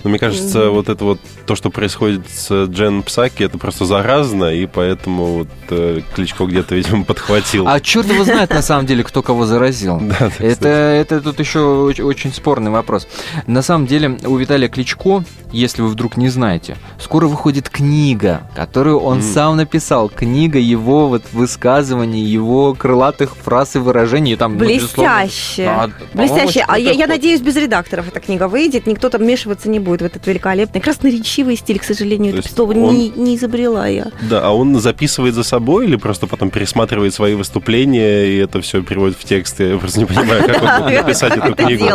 Но 0.03 0.09
мне 0.09 0.19
кажется, 0.19 0.69
вот 0.69 0.89
это 0.89 1.03
вот 1.03 1.19
то, 1.45 1.55
что 1.55 1.69
происходит 1.69 2.29
с 2.29 2.65
Джен 2.65 3.03
Псаки, 3.03 3.43
это 3.43 3.57
просто 3.57 3.85
заразно, 3.85 4.53
и 4.53 4.65
поэтому 4.65 5.39
вот 5.39 5.47
э, 5.69 6.01
Кличко 6.15 6.45
где-то, 6.45 6.75
видимо, 6.75 7.03
подхватил. 7.03 7.67
А 7.67 7.79
черт 7.79 8.07
его 8.07 8.23
знает, 8.23 8.49
на 8.51 8.61
самом 8.61 8.85
деле, 8.85 9.03
кто 9.03 9.21
кого 9.21 9.45
заразил. 9.45 10.01
Да, 10.19 10.31
Это, 10.39 10.67
это 10.67 11.21
тут 11.21 11.39
еще 11.39 11.59
очень, 11.59 12.33
спорный 12.33 12.71
вопрос. 12.71 13.07
На 13.45 13.61
самом 13.61 13.85
деле, 13.85 14.17
у 14.25 14.35
Виталия 14.37 14.67
Кличко, 14.67 15.23
если 15.51 15.81
вы 15.81 15.89
вдруг 15.89 16.17
не 16.17 16.29
знаете, 16.29 16.77
скоро 16.99 17.27
выходит 17.27 17.69
книга, 17.69 18.41
которую 18.55 18.99
он 18.99 19.21
сам 19.21 19.57
написал. 19.57 20.09
Книга 20.09 20.57
его 20.57 21.07
вот 21.09 21.23
высказываний, 21.31 22.23
его 22.23 22.73
крылатых 22.73 23.35
фраз 23.35 23.75
и 23.75 23.79
выражений. 23.79 24.35
Там, 24.35 24.53
ну, 24.53 24.59
Блестяще. 24.59 25.65
да, 25.65 25.89
по-моему, 26.11 26.35
Блестяще. 26.35 26.65
А 26.67 26.79
я, 26.79 26.91
я 26.91 27.07
надеюсь, 27.07 27.41
без 27.41 27.55
редакторов 27.55 28.07
эта 28.07 28.19
книга 28.19 28.47
выйдет, 28.47 28.87
никто 28.87 29.09
там 29.09 29.21
вмешиваться 29.21 29.69
не 29.69 29.79
будет 29.79 29.88
в 29.97 30.05
этот 30.05 30.27
великолепный, 30.27 30.79
красноречивый 30.79 31.55
стиль, 31.55 31.79
к 31.79 31.83
сожалению, 31.83 32.33
То 32.33 32.39
это 32.39 32.49
слово 32.53 32.73
он- 32.73 32.95
не, 32.95 33.09
не 33.09 33.35
изобрела 33.35 33.87
я. 33.87 34.11
Да, 34.29 34.41
а 34.45 34.51
он 34.51 34.79
записывает 34.79 35.33
за 35.33 35.43
собой 35.43 35.85
или 35.87 35.95
просто 35.95 36.27
потом 36.27 36.51
пересматривает 36.51 37.13
свои 37.13 37.33
выступления, 37.33 38.25
и 38.27 38.37
это 38.37 38.61
все 38.61 38.81
переводит 38.83 39.17
в 39.17 39.23
текст? 39.23 39.59
Я 39.59 39.77
просто 39.77 39.99
не 39.99 40.05
понимаю, 40.05 40.43
как 40.45 40.61
он 40.61 40.83
мог 40.83 40.91
написать 40.93 41.35
эту 41.37 41.47
Это 41.53 41.63
книгу. 41.65 41.85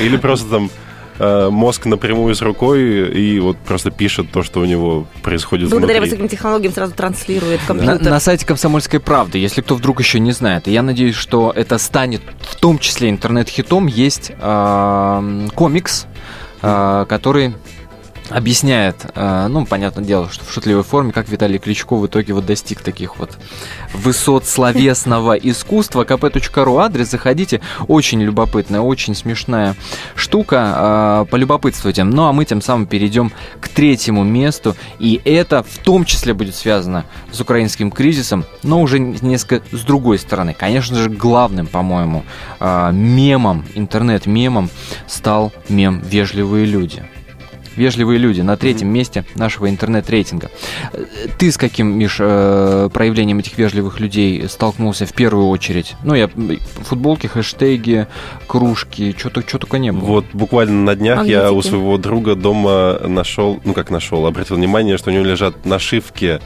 Или 0.00 0.16
просто 0.16 0.48
там 0.50 0.70
э, 1.18 1.48
мозг 1.50 1.86
напрямую 1.86 2.34
с 2.34 2.40
рукой 2.42 3.10
и 3.12 3.38
вот 3.40 3.56
просто 3.58 3.90
пишет 3.90 4.30
то, 4.32 4.42
что 4.42 4.60
у 4.60 4.64
него 4.64 5.06
происходит 5.22 5.68
Благодаря 5.68 6.00
внутри. 6.00 6.16
высоким 6.16 6.28
технологиям 6.28 6.72
сразу 6.72 6.94
транслирует 6.94 7.60
в 7.60 7.68
На, 7.68 7.74
компьютер. 7.74 8.10
на 8.10 8.20
сайте 8.20 8.46
«Комсомольской 8.46 9.00
правды», 9.00 9.38
если 9.38 9.60
кто 9.60 9.74
вдруг 9.76 10.00
еще 10.00 10.18
не 10.18 10.32
знает, 10.32 10.66
я 10.66 10.82
надеюсь, 10.82 11.14
что 11.14 11.52
это 11.54 11.76
станет 11.78 12.22
в 12.40 12.56
том 12.56 12.78
числе 12.78 13.10
интернет-хитом, 13.10 13.86
есть 13.86 14.32
э, 14.38 15.48
комикс, 15.54 16.06
который 16.60 17.54
объясняет, 18.28 19.06
э, 19.14 19.46
ну, 19.48 19.66
понятное 19.66 20.04
дело, 20.04 20.28
что 20.30 20.44
в 20.44 20.52
шутливой 20.52 20.84
форме, 20.84 21.12
как 21.12 21.28
Виталий 21.28 21.58
Кличко 21.58 21.96
в 21.96 22.06
итоге 22.06 22.32
вот 22.32 22.46
достиг 22.46 22.80
таких 22.80 23.18
вот 23.18 23.38
высот 23.92 24.46
словесного 24.46 25.34
искусства. 25.34 26.04
kp.ru 26.04 26.80
адрес, 26.80 27.10
заходите. 27.10 27.60
Очень 27.88 28.22
любопытная, 28.22 28.80
очень 28.80 29.14
смешная 29.14 29.74
штука. 30.14 31.24
э, 31.26 31.30
Полюбопытствуйте. 31.30 32.04
Ну, 32.04 32.26
а 32.26 32.32
мы 32.32 32.44
тем 32.44 32.62
самым 32.62 32.86
перейдем 32.86 33.32
к 33.60 33.68
третьему 33.68 34.24
месту. 34.24 34.76
И 34.98 35.20
это 35.24 35.62
в 35.62 35.78
том 35.78 36.04
числе 36.04 36.34
будет 36.34 36.54
связано 36.54 37.04
с 37.32 37.40
украинским 37.40 37.90
кризисом, 37.90 38.44
но 38.62 38.80
уже 38.80 38.98
несколько 38.98 39.64
с 39.76 39.80
другой 39.82 40.18
стороны. 40.18 40.54
Конечно 40.54 40.96
же, 40.96 41.10
главным, 41.10 41.66
по-моему, 41.66 42.24
э, 42.60 42.90
мемом, 42.92 43.64
интернет-мемом 43.74 44.70
стал 45.06 45.52
мем 45.68 46.00
«Вежливые 46.04 46.66
люди». 46.66 47.02
Вежливые 47.76 48.18
люди 48.18 48.40
на 48.40 48.56
третьем 48.56 48.88
месте 48.88 49.24
нашего 49.34 49.68
интернет-рейтинга. 49.70 50.50
Э, 50.92 51.04
Ты 51.38 51.50
с 51.52 51.56
каким, 51.56 51.98
Миш, 51.98 52.16
э, 52.18 52.88
проявлением 52.92 53.38
этих 53.38 53.56
вежливых 53.58 54.00
людей 54.00 54.48
столкнулся 54.48 55.06
в 55.06 55.12
первую 55.12 55.48
очередь? 55.48 55.94
Ну, 56.02 56.14
я 56.14 56.28
футболки, 56.82 57.26
хэштеги, 57.26 58.06
кружки, 58.46 59.14
что 59.16 59.30
только 59.30 59.78
не 59.78 59.92
было. 59.92 60.04
Вот 60.04 60.24
буквально 60.32 60.84
на 60.84 60.94
днях 60.96 61.26
я 61.26 61.42
у 61.42 61.56
Магнитики. 61.56 61.68
своего 61.68 61.98
друга 61.98 62.34
дома 62.34 62.98
нашел, 63.06 63.60
ну 63.64 63.72
как 63.72 63.90
нашел, 63.90 64.26
обратил 64.26 64.56
внимание, 64.56 64.98
что 64.98 65.10
у 65.10 65.12
него 65.12 65.24
лежат 65.24 65.64
нашивки, 65.64 66.40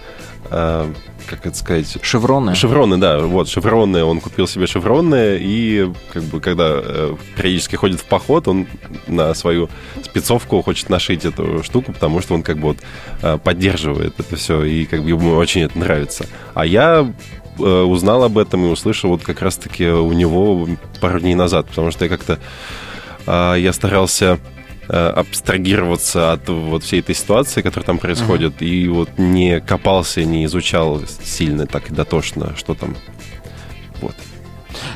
э, 0.51 0.93
как 1.27 1.47
это 1.47 1.57
сказать? 1.57 1.99
Шевроны. 2.03 2.55
Шевроны, 2.55 2.99
да, 2.99 3.21
вот 3.21 3.49
шевроны. 3.49 4.05
Он 4.05 4.21
купил 4.21 4.47
себе 4.47 4.67
шевроны 4.67 5.39
и 5.41 5.91
как 6.13 6.23
бы 6.25 6.41
когда 6.41 6.81
э, 6.83 7.17
периодически 7.37 7.77
ходит 7.77 8.01
в 8.01 8.05
поход, 8.05 8.49
он 8.49 8.67
на 9.07 9.35
свою 9.35 9.69
спецовку 10.03 10.61
хочет 10.63 10.91
нашить 10.91 11.25
эту 11.25 11.63
штуку, 11.63 11.93
потому 11.93 12.21
что 12.21 12.35
он 12.35 12.43
как 12.43 12.57
бы 12.57 12.69
вот 12.69 12.79
э, 13.23 13.39
поддерживает 13.39 14.19
это 14.19 14.37
все 14.37 14.63
и 14.65 14.85
как 14.85 15.03
бы 15.03 15.11
ему 15.11 15.35
очень 15.37 15.63
это 15.63 15.79
нравится. 15.79 16.27
А 16.55 16.67
я 16.67 17.11
э, 17.59 17.63
узнал 17.63 18.23
об 18.25 18.39
этом 18.39 18.65
и 18.67 18.69
услышал 18.69 19.11
вот 19.11 19.23
как 19.23 19.43
раз-таки 19.43 19.87
у 19.87 20.13
него 20.13 20.69
пару 21.01 21.21
дней 21.21 21.35
назад, 21.35 21.67
потому 21.69 21.91
что 21.91 22.05
я 22.05 22.11
как-то 22.11 22.39
а, 23.27 23.55
я 23.55 23.73
старался 23.73 24.25
э, 24.35 24.54
абстрагироваться 24.89 26.33
от 26.33 26.49
вот 26.49 26.85
всей 26.85 27.01
этой 27.01 27.15
ситуации, 27.15 27.63
которая 27.63 27.87
там 27.87 27.99
происходит, 27.99 28.63
и 28.63 28.89
вот 28.89 29.11
не 29.19 29.61
копался, 29.61 30.25
не 30.25 30.45
изучал 30.45 31.01
сильно 31.23 31.67
так 31.67 31.93
дотошно, 31.93 32.55
что 32.57 32.75
там. 32.75 32.97
Вот. 34.01 34.15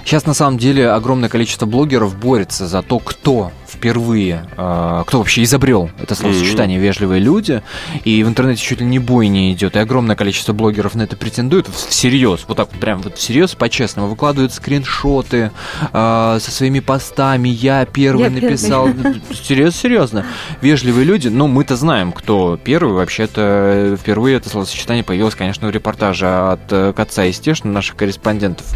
Сейчас 0.04 0.26
на 0.26 0.34
самом 0.34 0.58
деле 0.58 0.90
огромное 0.90 1.28
количество 1.28 1.66
блогеров 1.66 2.16
борется 2.18 2.66
за 2.66 2.82
то, 2.82 2.98
кто 2.98 3.52
впервые, 3.68 4.46
э, 4.56 5.04
кто 5.06 5.18
вообще 5.18 5.42
изобрел 5.42 5.90
это 6.00 6.14
словосочетание 6.14 6.78
«вежливые 6.78 7.20
люди», 7.20 7.62
и 8.04 8.22
в 8.22 8.28
интернете 8.28 8.62
чуть 8.62 8.80
ли 8.80 8.86
не 8.86 8.98
бойня 8.98 9.52
идет, 9.52 9.76
и 9.76 9.78
огромное 9.78 10.16
количество 10.16 10.52
блогеров 10.52 10.94
на 10.94 11.02
это 11.02 11.16
претендует 11.16 11.66
всерьез, 11.68 12.44
вот 12.48 12.56
так 12.56 12.70
вот 12.72 12.80
прям 12.80 13.00
вот 13.02 13.16
всерьез, 13.18 13.54
по-честному, 13.54 14.08
выкладывают 14.08 14.52
скриншоты 14.52 15.50
э, 15.92 16.38
со 16.40 16.50
своими 16.50 16.80
постами, 16.80 17.48
я 17.48 17.84
первый 17.84 18.24
Я 18.24 18.30
написал, 18.30 18.88
серьезно, 19.32 19.72
серьезно, 19.72 20.26
вежливые 20.60 21.04
люди, 21.04 21.28
ну 21.28 21.46
мы-то 21.46 21.76
знаем, 21.76 22.12
кто 22.12 22.58
первый, 22.62 22.94
вообще-то 22.94 23.96
впервые 24.00 24.36
это 24.36 24.48
словосочетание 24.48 25.04
появилось, 25.04 25.34
конечно, 25.34 25.68
в 25.68 25.70
репортаже 25.70 26.26
от 26.26 26.60
э, 26.70 26.92
Катца 26.94 27.24
и 27.26 27.32
Стешина, 27.32 27.72
наших 27.72 27.96
корреспондентов, 27.96 28.66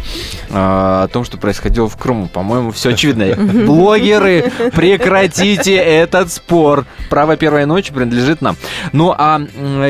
э, 0.49 0.53
о 0.53 1.07
том, 1.07 1.23
что 1.23 1.37
происходило 1.37 1.87
в 1.87 1.97
Крыму. 1.97 2.27
По-моему, 2.27 2.71
все 2.71 2.89
очевидно. 2.89 3.35
Блогеры, 3.65 4.51
прекратите 4.91 5.75
этот 5.75 6.31
спор. 6.31 6.85
Право 7.09 7.35
первой 7.37 7.65
ночи 7.65 7.93
принадлежит 7.93 8.41
нам. 8.41 8.55
Ну, 8.91 9.13
а 9.17 9.41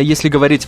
если 0.02 0.30
говорить 0.30 0.68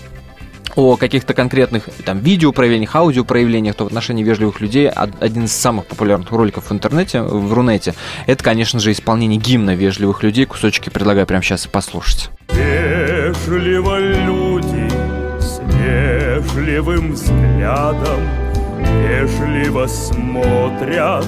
о 0.76 0.98
каких-то 0.98 1.34
конкретных 1.34 1.84
там 2.04 2.20
видеопроявлениях, 2.20 2.96
аудиопроявлениях, 2.96 3.76
то 3.76 3.86
в 3.86 3.88
отношении 3.88 4.24
вежливых 4.24 4.60
людей 4.60 4.90
од- 4.90 5.22
один 5.22 5.46
из 5.46 5.54
самых 5.54 5.86
популярных 5.86 6.32
роликов 6.32 6.70
в 6.70 6.74
интернете, 6.74 7.22
в 7.22 7.54
Рунете, 7.54 7.94
это, 8.28 8.44
конечно 8.44 8.80
же, 8.80 8.92
исполнение 8.92 9.40
гимна 9.40 9.76
вежливых 9.76 10.22
людей. 10.24 10.46
Кусочки 10.46 10.90
предлагаю 10.90 11.26
прямо 11.28 11.44
сейчас 11.44 11.66
послушать. 11.68 12.30
Вежливо 12.52 14.00
люди 14.00 14.90
с 15.40 15.62
вежливым 15.66 17.14
взглядом 17.14 18.20
Вежливо 19.08 19.88
смотрят, 19.88 21.26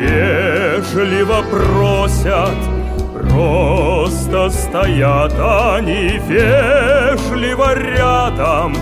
вежливо 0.00 1.44
просят. 1.50 2.56
Просто 3.12 4.50
стоят 4.50 5.32
они 5.38 6.20
вежливо 6.28 7.74
рядом. 7.74 8.74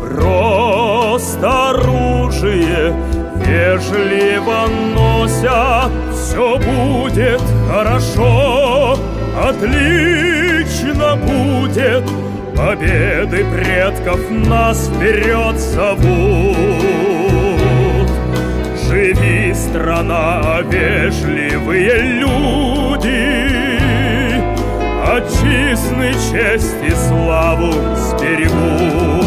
Просто 0.00 1.70
оружие 1.70 2.94
вежливо 3.36 4.66
носят. 4.94 5.92
Все 6.12 6.58
будет 6.58 7.42
хорошо, 7.70 8.98
отлично 9.48 11.16
будет. 11.16 12.04
Победы 12.56 13.44
предков 13.52 14.18
нас 14.30 14.88
вперед 14.88 15.58
зовут 15.58 16.95
Живи, 18.96 19.52
страна, 19.52 20.62
вежливые 20.62 22.00
люди. 22.22 23.78
Отчизны 25.04 26.14
честь 26.32 26.82
и 26.82 26.90
славу 26.92 27.72
сберегут 27.94 29.25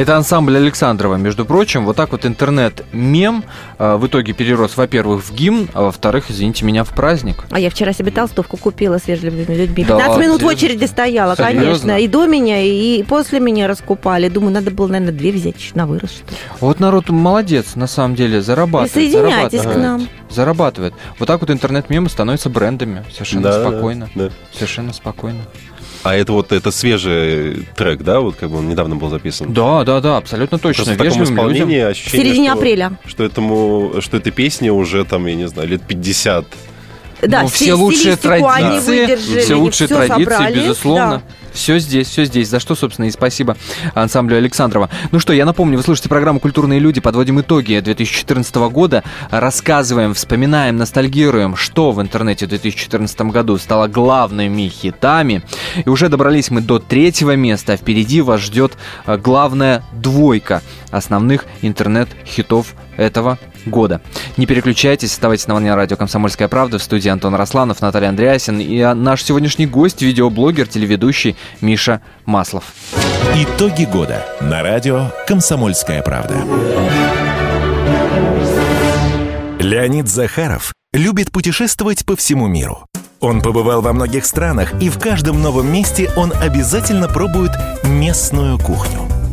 Это 0.00 0.16
ансамбль 0.16 0.56
Александрова, 0.56 1.16
между 1.16 1.44
прочим. 1.44 1.84
Вот 1.84 1.94
так 1.94 2.12
вот 2.12 2.24
интернет-мем 2.24 3.44
э, 3.78 3.96
в 3.96 4.06
итоге 4.06 4.32
перерос, 4.32 4.78
во-первых, 4.78 5.22
в 5.22 5.34
гимн, 5.34 5.68
а 5.74 5.82
во-вторых, 5.82 6.30
извините 6.30 6.64
меня, 6.64 6.84
в 6.84 6.94
праздник. 6.94 7.44
А 7.50 7.60
я 7.60 7.68
вчера 7.68 7.92
себе 7.92 8.10
толстовку 8.10 8.56
купила 8.56 8.96
с 8.98 9.06
вежливыми 9.06 9.42
людьми. 9.54 9.84
Да 9.84 9.96
15 9.96 10.08
ладно, 10.08 10.22
минут 10.22 10.42
в 10.42 10.46
очереди 10.46 10.86
стояла, 10.86 11.36
Серьезно? 11.36 11.60
конечно. 11.60 11.98
И 11.98 12.08
до 12.08 12.24
меня, 12.26 12.62
и 12.62 13.02
после 13.02 13.40
меня 13.40 13.68
раскупали. 13.68 14.30
Думаю, 14.30 14.52
надо 14.54 14.70
было, 14.70 14.86
наверное, 14.86 15.12
две 15.12 15.32
взять 15.32 15.74
на 15.74 15.86
вырос. 15.86 16.10
что 16.12 16.30
ли. 16.30 16.36
Вот 16.60 16.80
народ 16.80 17.10
молодец, 17.10 17.74
на 17.74 17.86
самом 17.86 18.14
деле, 18.14 18.40
зарабатывает. 18.40 18.92
Присоединяйтесь 18.92 19.60
к 19.60 19.64
зарабатывает. 19.64 19.82
нам. 20.00 20.08
Зарабатывает. 20.30 20.94
Вот 21.18 21.26
так 21.26 21.42
вот 21.42 21.50
интернет-мемы 21.50 22.08
становятся 22.08 22.48
брендами. 22.48 23.04
Совершенно 23.12 23.42
Да, 23.42 23.58
да, 23.64 23.68
спокойно. 23.68 24.08
да. 24.14 24.30
Совершенно 24.54 24.94
спокойно. 24.94 25.40
А 26.02 26.14
это 26.14 26.32
вот 26.32 26.52
это 26.52 26.70
свежий 26.70 27.66
трек, 27.76 28.02
да, 28.02 28.20
вот 28.20 28.36
как 28.36 28.50
бы 28.50 28.58
он 28.58 28.68
недавно 28.68 28.96
был 28.96 29.10
записан. 29.10 29.52
Да, 29.52 29.84
да, 29.84 30.00
да, 30.00 30.16
абсолютно 30.16 30.58
точно. 30.58 30.84
Просто 30.84 31.04
в 31.04 31.06
таком 31.08 31.24
исполнении 31.24 31.74
людям. 31.74 31.88
ощущение, 31.90 32.22
В 32.22 32.26
середине 32.26 32.48
что, 32.48 32.58
апреля. 32.58 32.92
Что 33.04 33.24
этому, 33.24 33.94
что 34.00 34.16
этой 34.16 34.32
песне 34.32 34.72
уже 34.72 35.04
там, 35.04 35.26
я 35.26 35.34
не 35.34 35.48
знаю, 35.48 35.68
лет 35.68 35.82
50. 35.82 36.46
Да, 37.22 37.42
Ну, 37.42 37.48
все- 37.48 37.64
все 37.64 37.74
лучшие 37.74 38.16
традиции, 38.16 39.40
все 39.40 39.54
лучшие 39.54 39.86
всё 39.88 39.96
традиции, 39.96 40.24
собрали, 40.24 40.54
безусловно. 40.60 41.10
да. 41.10 41.22
Все 41.52 41.80
здесь, 41.80 42.06
все 42.08 42.24
здесь. 42.26 42.48
За 42.48 42.60
что, 42.60 42.76
собственно, 42.76 43.06
и 43.06 43.10
спасибо 43.10 43.56
ансамблю 43.94 44.36
Александрова. 44.36 44.88
Ну 45.10 45.18
что, 45.18 45.32
я 45.32 45.44
напомню, 45.44 45.78
вы 45.78 45.82
слушаете 45.82 46.08
программу 46.08 46.38
«Культурные 46.38 46.78
люди». 46.78 47.00
Подводим 47.00 47.40
итоги 47.40 47.76
2014 47.80 48.68
года. 48.70 49.02
Рассказываем, 49.30 50.14
вспоминаем, 50.14 50.76
ностальгируем, 50.76 51.56
что 51.56 51.90
в 51.90 52.00
интернете 52.00 52.46
в 52.46 52.50
2014 52.50 53.32
году 53.32 53.58
стало 53.58 53.88
главными 53.88 54.68
хитами. 54.68 55.42
И 55.84 55.88
уже 55.88 56.08
добрались 56.08 56.50
мы 56.50 56.60
до 56.60 56.78
третьего 56.78 57.34
места. 57.34 57.72
а 57.72 57.76
Впереди 57.76 58.20
вас 58.20 58.40
ждет 58.42 58.74
э, 59.06 59.16
главная 59.16 59.82
двойка 59.92 60.62
основных 60.92 61.46
интернет-хитов 61.62 62.74
этого 62.96 63.38
года. 63.66 64.00
Не 64.36 64.46
переключайтесь, 64.46 65.12
оставайтесь 65.12 65.46
на 65.46 65.54
волне 65.54 65.74
радио 65.74 65.96
«Комсомольская 65.96 66.48
правда» 66.48 66.78
в 66.78 66.82
студии 66.82 67.08
Антон 67.08 67.34
Росланов, 67.34 67.80
Наталья 67.80 68.08
Андреасин 68.08 68.60
и 68.60 68.82
наш 68.94 69.22
сегодняшний 69.22 69.66
гость, 69.66 70.02
видеоблогер, 70.02 70.66
телеведущий 70.66 71.36
Миша 71.60 72.00
Маслов. 72.24 72.64
Итоги 73.34 73.84
года 73.84 74.24
на 74.40 74.62
радио 74.62 75.10
«Комсомольская 75.26 76.02
правда». 76.02 76.36
Леонид 79.58 80.08
Захаров 80.08 80.72
любит 80.92 81.30
путешествовать 81.30 82.04
по 82.04 82.16
всему 82.16 82.48
миру. 82.48 82.86
Он 83.20 83.42
побывал 83.42 83.82
во 83.82 83.92
многих 83.92 84.24
странах, 84.24 84.72
и 84.80 84.88
в 84.88 84.98
каждом 84.98 85.42
новом 85.42 85.70
месте 85.70 86.10
он 86.16 86.32
обязательно 86.32 87.06
пробует 87.06 87.52
местную 87.84 88.58
кухню. 88.58 89.09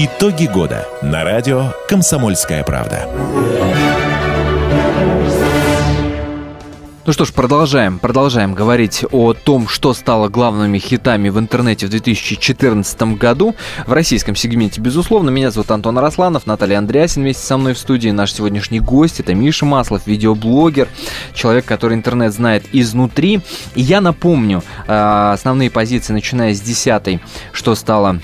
Итоги 0.00 0.46
года 0.46 0.86
на 1.02 1.24
радио 1.24 1.72
«Комсомольская 1.88 2.62
правда». 2.62 3.08
Ну 7.08 7.14
что 7.14 7.24
ж, 7.24 7.32
продолжаем, 7.32 7.98
продолжаем 7.98 8.52
говорить 8.52 9.02
о 9.12 9.32
том, 9.32 9.66
что 9.66 9.94
стало 9.94 10.28
главными 10.28 10.78
хитами 10.78 11.30
в 11.30 11.38
интернете 11.38 11.86
в 11.86 11.88
2014 11.88 13.16
году. 13.16 13.54
В 13.86 13.94
российском 13.94 14.36
сегменте, 14.36 14.82
безусловно. 14.82 15.30
Меня 15.30 15.50
зовут 15.50 15.70
Антон 15.70 15.96
Арасланов, 15.96 16.46
Наталья 16.46 16.76
Андреасин 16.76 17.22
вместе 17.22 17.46
со 17.46 17.56
мной 17.56 17.72
в 17.72 17.78
студии. 17.78 18.10
Наш 18.10 18.34
сегодняшний 18.34 18.80
гость– 18.80 19.20
это 19.20 19.34
Миша 19.34 19.64
Маслов, 19.64 20.06
видеоблогер, 20.06 20.86
человек, 21.32 21.64
который 21.64 21.94
интернет 21.94 22.34
знает 22.34 22.66
изнутри. 22.72 23.40
И 23.74 23.80
я 23.80 24.02
напомню 24.02 24.62
э, 24.86 25.30
основные 25.32 25.70
позиции, 25.70 26.12
начиная 26.12 26.52
с 26.52 26.60
десятой, 26.60 27.20
что 27.52 27.74
стало, 27.74 28.20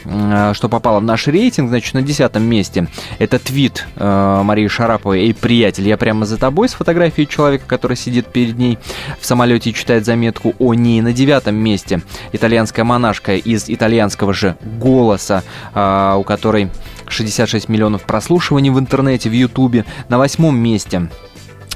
что 0.53 0.69
попало 0.69 1.01
в 1.01 1.05
наш 1.05 1.27
рейтинг. 1.27 1.71
Значит, 1.71 1.95
на 1.95 2.03
десятом 2.03 2.43
месте 2.43 2.87
это 3.19 3.39
твит 3.39 3.87
э, 3.97 4.43
Марии 4.45 4.69
Шараповой 4.69 5.21
«Эй, 5.21 5.33
приятель, 5.33 5.89
я 5.89 5.97
прямо 5.97 6.27
за 6.27 6.37
тобой» 6.37 6.69
с 6.69 6.75
фотографией 6.75 7.27
человека, 7.27 7.65
который 7.67 7.97
сидит 7.97 8.27
перед 8.27 8.59
ней 8.59 8.74
в 9.21 9.27
самолете 9.27 9.73
читает 9.73 10.05
заметку 10.05 10.55
о 10.59 10.75
ней. 10.75 11.01
На 11.01 11.13
девятом 11.13 11.57
месте 11.57 12.03
итальянская 12.33 12.85
монашка 12.85 13.37
из 13.37 13.69
итальянского 13.69 14.35
же 14.35 14.57
«Голоса», 14.63 15.43
а, 15.75 16.17
у 16.17 16.25
которой 16.25 16.71
66 17.09 17.69
миллионов 17.69 18.03
прослушиваний 18.03 18.71
в 18.71 18.79
интернете, 18.79 19.29
в 19.29 19.33
Ютубе. 19.33 19.85
На 20.09 20.19
восьмом 20.19 20.57
месте 20.57 21.09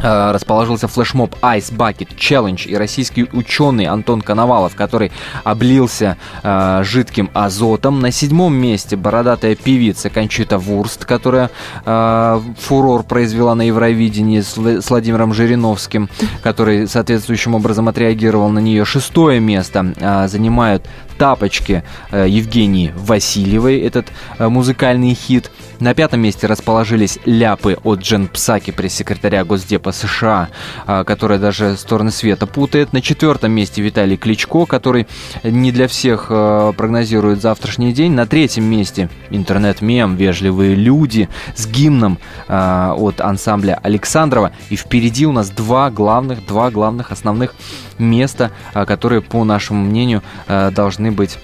расположился 0.00 0.88
флешмоб 0.88 1.34
Ice 1.42 1.72
Bucket 1.72 2.16
Challenge 2.16 2.68
и 2.68 2.76
российский 2.76 3.26
ученый 3.32 3.86
Антон 3.86 4.22
Коновалов, 4.22 4.74
который 4.74 5.12
облился 5.44 6.16
э, 6.42 6.82
жидким 6.84 7.30
азотом. 7.34 8.00
На 8.00 8.10
седьмом 8.10 8.54
месте 8.54 8.96
бородатая 8.96 9.54
певица 9.54 10.10
Кончита 10.10 10.58
Вурст, 10.58 11.04
которая 11.04 11.50
э, 11.84 12.40
фурор 12.58 13.02
произвела 13.02 13.54
на 13.54 13.62
Евровидении 13.62 14.40
с, 14.40 14.56
с 14.56 14.90
Владимиром 14.90 15.34
Жириновским, 15.34 16.08
который 16.42 16.86
соответствующим 16.86 17.54
образом 17.54 17.88
отреагировал 17.88 18.48
на 18.50 18.58
нее. 18.58 18.84
Шестое 18.84 19.40
место 19.40 19.94
э, 19.96 20.28
занимают 20.28 20.86
тапочки 21.18 21.82
э, 22.10 22.26
Евгении 22.28 22.92
Васильевой, 22.96 23.80
этот 23.80 24.06
э, 24.38 24.48
музыкальный 24.48 25.14
хит. 25.14 25.50
На 25.80 25.94
пятом 25.94 26.20
месте 26.20 26.48
расположились 26.48 27.20
ляпы 27.24 27.78
от 27.84 28.00
Джен 28.00 28.26
Псаки, 28.26 28.72
пресс-секретаря 28.72 29.44
Госдепа 29.44 29.92
США, 29.92 30.48
а, 30.86 31.04
которая 31.04 31.38
даже 31.38 31.76
стороны 31.76 32.10
света 32.10 32.48
путает. 32.48 32.92
На 32.92 33.00
четвертом 33.00 33.52
месте 33.52 33.80
Виталий 33.80 34.16
Кличко, 34.16 34.66
который 34.66 35.06
не 35.44 35.70
для 35.70 35.86
всех 35.86 36.26
э, 36.30 36.72
прогнозирует 36.76 37.40
завтрашний 37.40 37.92
день. 37.92 38.12
На 38.12 38.26
третьем 38.26 38.64
месте 38.64 39.08
интернет-мем 39.30 40.16
«Вежливые 40.16 40.74
люди» 40.74 41.28
с 41.54 41.68
гимном 41.68 42.18
э, 42.48 42.94
от 42.96 43.20
ансамбля 43.20 43.78
Александрова. 43.80 44.50
И 44.70 44.76
впереди 44.76 45.26
у 45.26 45.32
нас 45.32 45.48
два 45.48 45.90
главных, 45.90 46.44
два 46.44 46.72
главных 46.72 47.12
основных 47.12 47.54
места, 47.98 48.50
которые, 48.72 49.22
по 49.22 49.44
нашему 49.44 49.84
мнению, 49.84 50.22
должны 50.48 51.12
быть 51.12 51.38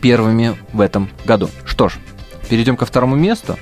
первыми 0.00 0.56
в 0.72 0.80
этом 0.80 1.08
году. 1.24 1.48
Что 1.64 1.88
ж, 1.88 1.98
перейдем 2.48 2.76
ко 2.76 2.84
второму 2.86 3.16
месту. 3.16 3.58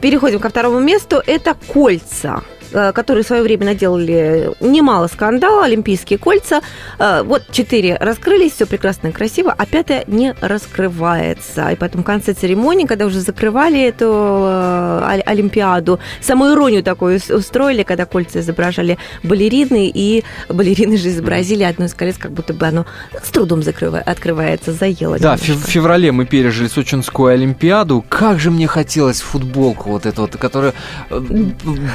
Переходим 0.00 0.40
ко 0.40 0.48
второму 0.48 0.80
месту. 0.80 1.22
Это 1.26 1.56
кольца 1.72 2.42
которые 2.70 3.24
в 3.24 3.26
свое 3.26 3.42
время 3.42 3.66
наделали 3.66 4.50
немало 4.60 5.06
скандала, 5.08 5.64
олимпийские 5.64 6.18
кольца. 6.18 6.60
Э, 6.98 7.22
Вот 7.22 7.42
четыре 7.50 7.96
раскрылись, 8.00 8.52
все 8.52 8.66
прекрасно 8.66 9.08
и 9.08 9.12
красиво, 9.12 9.54
а 9.56 9.66
пятое 9.66 10.04
не 10.06 10.34
раскрывается. 10.40 11.68
И 11.70 11.76
поэтому 11.76 12.02
в 12.02 12.06
конце 12.06 12.32
церемонии, 12.34 12.86
когда 12.86 13.06
уже 13.06 13.20
закрывали 13.20 13.80
эту 13.82 14.06
э, 14.08 15.20
Олимпиаду, 15.26 15.98
самую 16.20 16.54
иронию 16.54 16.82
такую 16.82 17.16
ус- 17.16 17.30
устроили, 17.30 17.82
когда 17.82 18.06
кольца 18.06 18.40
изображали 18.40 18.98
балерины, 19.22 19.90
и 19.92 20.24
балерины 20.48 20.96
же 20.96 21.08
изобразили 21.08 21.62
одно 21.62 21.86
из 21.86 21.94
колец, 21.94 22.16
как 22.18 22.32
будто 22.32 22.54
бы 22.54 22.66
оно 22.66 22.86
с 23.22 23.30
трудом 23.30 23.60
закрыва- 23.60 24.00
открывается, 24.00 24.72
заело. 24.72 25.18
Да, 25.18 25.36
в 25.36 25.42
немножко. 25.42 25.46
фев- 25.46 25.66
в 25.66 25.70
феврале 25.70 26.12
мы 26.12 26.26
пережили 26.26 26.68
Сочинскую 26.68 27.32
Олимпиаду. 27.34 28.04
Как 28.08 28.38
же 28.38 28.50
мне 28.50 28.66
хотелось 28.66 29.20
футболку 29.20 29.90
вот 29.90 30.06
эту 30.06 30.22
вот, 30.22 30.36
которая 30.36 30.74
э, 31.10 31.20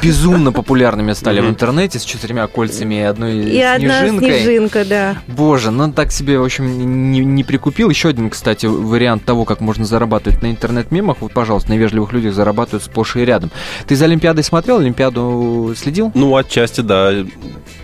безумно 0.04 0.52
популярными 0.66 1.14
стали 1.14 1.42
в 1.42 1.48
интернете 1.48 2.00
с 2.00 2.04
четырьмя 2.04 2.48
кольцами 2.48 2.96
и 2.96 3.02
одной 3.02 3.36
И 3.46 3.62
одна 3.62 4.00
снежинкой. 4.00 4.42
снежинка, 4.42 4.84
да. 4.84 5.18
Боже, 5.28 5.70
ну 5.70 5.94
так 5.94 6.12
себе, 6.12 6.40
в 6.40 6.44
общем, 6.44 7.12
не, 7.12 7.20
не 7.20 7.44
прикупил. 7.44 7.90
Еще 7.92 8.10
один, 8.10 8.32
кстати, 8.32 8.66
вариант 8.66 9.24
того, 9.26 9.46
как 9.46 9.62
можно 9.62 9.86
зарабатывать 9.86 10.42
на 10.42 10.50
интернет-мемах. 10.50 11.18
Вот, 11.20 11.34
пожалуйста, 11.34 11.70
на 11.70 11.76
вежливых 11.78 12.12
людях 12.14 12.34
зарабатывают 12.34 12.84
сплошь 12.84 13.16
и 13.16 13.24
рядом. 13.24 13.52
Ты 13.86 13.96
за 13.96 14.06
Олимпиадой 14.06 14.44
смотрел? 14.44 14.80
Олимпиаду 14.80 15.74
следил? 15.78 16.12
Ну, 16.16 16.36
отчасти, 16.36 16.82
да, 16.82 17.14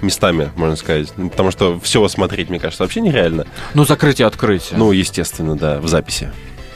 местами, 0.01 0.49
можно 0.55 0.75
сказать. 0.75 1.13
Ну, 1.17 1.29
Потому 1.29 1.51
что 1.51 1.79
все 1.81 2.07
смотреть, 2.07 2.49
мне 2.49 2.59
кажется, 2.59 2.83
вообще 2.83 3.01
нереально. 3.01 3.45
Ну, 3.75 3.85
закрытие, 3.85 4.25
открытие. 4.25 4.79
Ну, 4.79 4.91
естественно, 4.91 5.55
да, 5.55 5.79
в 5.79 5.87
записи. 5.87 6.31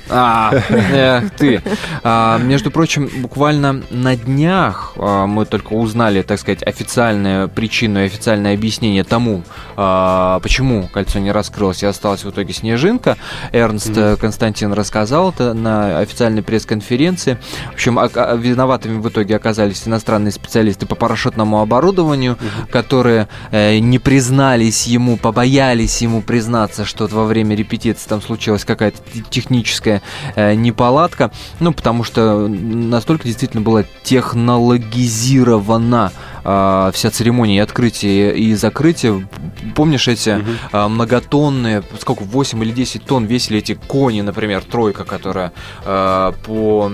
А, 0.09 0.51
эх 0.69 1.31
ты. 1.31 1.61
А, 2.03 2.37
между 2.37 2.71
прочим, 2.71 3.09
буквально 3.17 3.83
на 3.89 4.15
днях 4.15 4.93
а, 4.97 5.25
мы 5.25 5.45
только 5.45 5.73
узнали, 5.73 6.21
так 6.21 6.39
сказать, 6.39 6.63
официальную 6.63 7.49
причину 7.49 7.99
и 8.01 8.05
официальное 8.05 8.53
объяснение 8.53 9.03
тому, 9.03 9.43
а, 9.75 10.39
почему 10.41 10.87
кольцо 10.93 11.19
не 11.19 11.31
раскрылось 11.31 11.83
и 11.83 11.85
осталась 11.85 12.23
в 12.23 12.29
итоге 12.29 12.53
снежинка. 12.53 13.17
Эрнст 13.51 13.91
э, 13.95 14.15
Константин 14.17 14.73
рассказал 14.73 15.31
это 15.31 15.53
на 15.53 15.99
официальной 15.99 16.43
пресс-конференции. 16.43 17.37
В 17.71 17.73
общем, 17.73 17.99
виноватыми 18.39 18.99
в 18.99 19.09
итоге 19.09 19.35
оказались 19.35 19.87
иностранные 19.87 20.31
специалисты 20.31 20.85
по 20.85 20.95
парашютному 20.95 21.61
оборудованию, 21.61 22.37
которые 22.71 23.27
э, 23.51 23.79
не 23.79 23.99
признались 23.99 24.87
ему, 24.87 25.17
побоялись 25.17 26.01
ему 26.01 26.21
признаться, 26.21 26.85
что 26.85 27.07
во 27.07 27.25
время 27.25 27.55
репетиции 27.55 28.07
там 28.07 28.21
случилась 28.21 28.65
какая-то 28.65 28.99
те- 29.29 29.45
техническая 29.95 30.01
э, 30.35 30.53
неполадка. 30.55 31.31
Ну, 31.59 31.73
потому 31.73 32.03
что 32.03 32.47
настолько 32.47 33.25
действительно 33.25 33.61
была 33.61 33.83
технологизирована 34.03 36.11
э, 36.43 36.91
вся 36.93 37.11
церемония 37.11 37.57
и 37.57 37.59
открытия 37.59 38.31
и 38.31 38.53
закрытия 38.55 39.27
помнишь 39.75 40.07
эти 40.07 40.43
а, 40.71 40.87
многотонные, 40.87 41.83
сколько, 41.99 42.23
8 42.23 42.63
или 42.63 42.71
10 42.71 43.03
тонн 43.03 43.25
весили 43.25 43.59
эти 43.59 43.73
кони, 43.73 44.21
например, 44.21 44.63
тройка, 44.63 45.03
которая 45.03 45.51
а, 45.83 46.31
по 46.45 46.89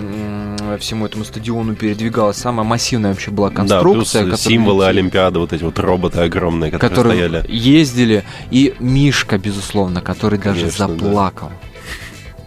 всему 0.80 1.06
этому 1.06 1.24
стадиону 1.26 1.76
передвигалась. 1.76 2.38
Самая 2.38 2.66
массивная 2.66 3.12
вообще 3.12 3.32
была 3.32 3.50
Да, 3.50 3.56
конструкция. 3.56 3.94
плюс 3.94 4.12
которая 4.12 4.38
символы 4.38 4.76
летела 4.78 4.90
Олимпиады, 4.90 5.40
вот 5.40 5.54
эти 5.54 5.64
вот 5.64 5.78
роботы 5.80 6.22
огромные, 6.22 6.72
которые, 6.72 6.90
которые 6.90 7.30
стояли. 7.30 7.46
ездили, 7.50 8.24
и 8.50 8.74
Мишка, 8.80 9.38
безусловно, 9.38 10.02
который 10.02 10.40
даже 10.40 10.62
Конечно, 10.62 10.88
да. 10.88 10.94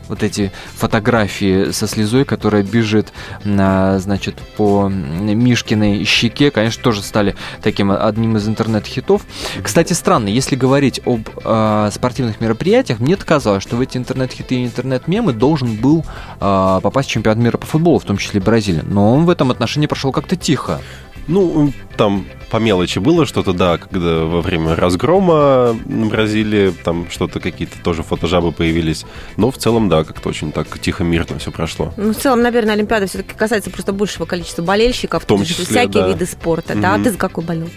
Вот 0.09 0.23
эти 0.23 0.53
фотографии 0.77 1.71
со 1.71 1.87
слезой, 1.87 2.25
которая 2.25 2.63
бежит, 2.63 3.13
а, 3.45 3.99
значит, 3.99 4.37
по 4.57 4.89
Мишкиной 4.89 6.05
щеке, 6.05 6.51
конечно, 6.51 6.83
тоже 6.83 7.03
стали 7.03 7.35
таким 7.63 7.91
одним 7.91 8.37
из 8.37 8.49
интернет-хитов. 8.49 9.23
Кстати, 9.63 9.93
странно, 9.93 10.29
если 10.29 10.57
говорить 10.57 11.01
об 11.07 11.29
а, 11.45 11.91
спортивных 11.91 12.41
мероприятиях, 12.41 13.01
мне 13.01 13.17
казалось, 13.17 13.63
что 13.63 13.77
в 13.77 13.81
эти 13.81 13.97
интернет-хиты 13.97 14.57
и 14.57 14.65
интернет-мемы 14.65 15.33
должен 15.33 15.77
был 15.77 16.05
а, 16.41 16.81
попасть 16.81 17.09
чемпионат 17.09 17.39
мира 17.39 17.57
по 17.57 17.67
футболу, 17.67 17.99
в 17.99 18.05
том 18.05 18.17
числе 18.17 18.41
Бразилия. 18.41 18.83
Но 18.83 19.15
он 19.15 19.25
в 19.25 19.31
этом 19.31 19.51
отношении 19.51 19.87
прошел 19.87 20.13
как-то 20.13 20.37
тихо. 20.37 20.81
Ну, 21.27 21.73
там 21.97 22.27
по 22.51 22.59
мелочи 22.59 22.99
было 22.99 23.27
что-то, 23.27 23.53
да, 23.53 23.79
когда 23.79 24.25
во 24.25 24.41
время 24.43 24.77
разгрома 24.77 25.75
Бразилии 25.85 26.71
там 26.85 27.11
что-то 27.11 27.41
какие-то 27.41 27.77
тоже 27.83 28.03
фотожабы 28.03 28.53
появились. 28.53 29.05
Но 29.37 29.51
в 29.51 29.57
целом, 29.59 29.89
да, 29.89 30.05
как-то 30.05 30.29
очень 30.29 30.53
так 30.53 30.79
тихо, 30.79 31.03
мирно 31.03 31.39
все 31.39 31.51
прошло. 31.51 31.93
Ну, 31.97 32.13
в 32.13 32.17
целом, 32.17 32.43
наверное, 32.43 32.75
Олимпиада 32.75 33.07
все-таки 33.07 33.35
касается 33.35 33.71
просто 33.71 33.93
большего 33.93 34.27
количества 34.27 34.63
болельщиков. 34.63 35.23
В 35.23 35.27
том 35.27 35.45
числе, 35.45 35.65
Всякие 35.65 36.03
да. 36.03 36.09
виды 36.09 36.27
спорта, 36.27 36.75
да? 36.75 36.95
А 36.95 36.99
ты 36.99 37.11
за 37.11 37.19
какой 37.19 37.45
болел? 37.45 37.69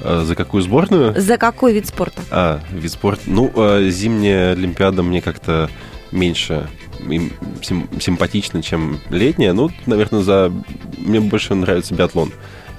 А 0.00 0.24
за 0.24 0.34
какую 0.34 0.62
сборную? 0.62 1.18
За 1.20 1.38
какой 1.38 1.72
вид 1.72 1.86
спорта? 1.86 2.20
А, 2.30 2.60
вид 2.70 2.92
спорта. 2.92 3.22
Ну, 3.26 3.50
э, 3.56 3.88
зимняя 3.88 4.52
Олимпиада 4.52 5.02
мне 5.02 5.22
как-то 5.22 5.70
меньше 6.12 6.68
им 7.08 7.32
сим- 7.62 7.88
симпатична, 8.00 8.62
чем 8.62 9.00
летняя. 9.10 9.52
Ну, 9.52 9.70
наверное, 9.86 10.22
за... 10.22 10.52
Мне 10.98 11.20
больше 11.20 11.54
нравится 11.54 11.94
биатлон. 11.94 12.32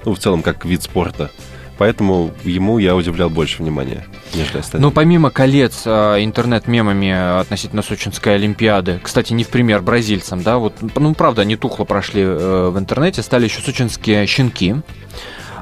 Ну, 0.06 0.14
в 0.14 0.20
целом, 0.20 0.41
как 0.41 0.66
вид 0.66 0.84
спорта. 0.84 1.32
Поэтому 1.78 2.32
ему 2.43 2.80
я 2.80 2.95
удивлял 2.95 3.30
больше 3.30 3.62
внимания, 3.62 4.06
нежели 4.34 4.58
остальным. 4.60 4.89
Ну, 4.89 4.91
помимо 4.91 5.30
колец 5.30 5.84
а, 5.86 6.18
интернет-мемами 6.18 7.39
относительно 7.39 7.84
Сочинской 7.84 8.36
Олимпиады, 8.36 9.00
кстати, 9.02 9.34
не 9.34 9.43
в 9.43 9.50
пример 9.50 9.84
бразильцам, 9.84 10.41
да, 10.41 10.58
вот, 10.58 10.74
ну, 10.95 11.14
правда, 11.14 11.43
они 11.43 11.56
тухло 11.56 11.84
прошли 11.84 12.24
э, 12.24 12.70
в 12.74 12.80
интернете, 12.80 13.22
стали 13.22 13.45
еще 13.45 13.62
сочинские 13.62 14.26
щенки, 14.26 14.78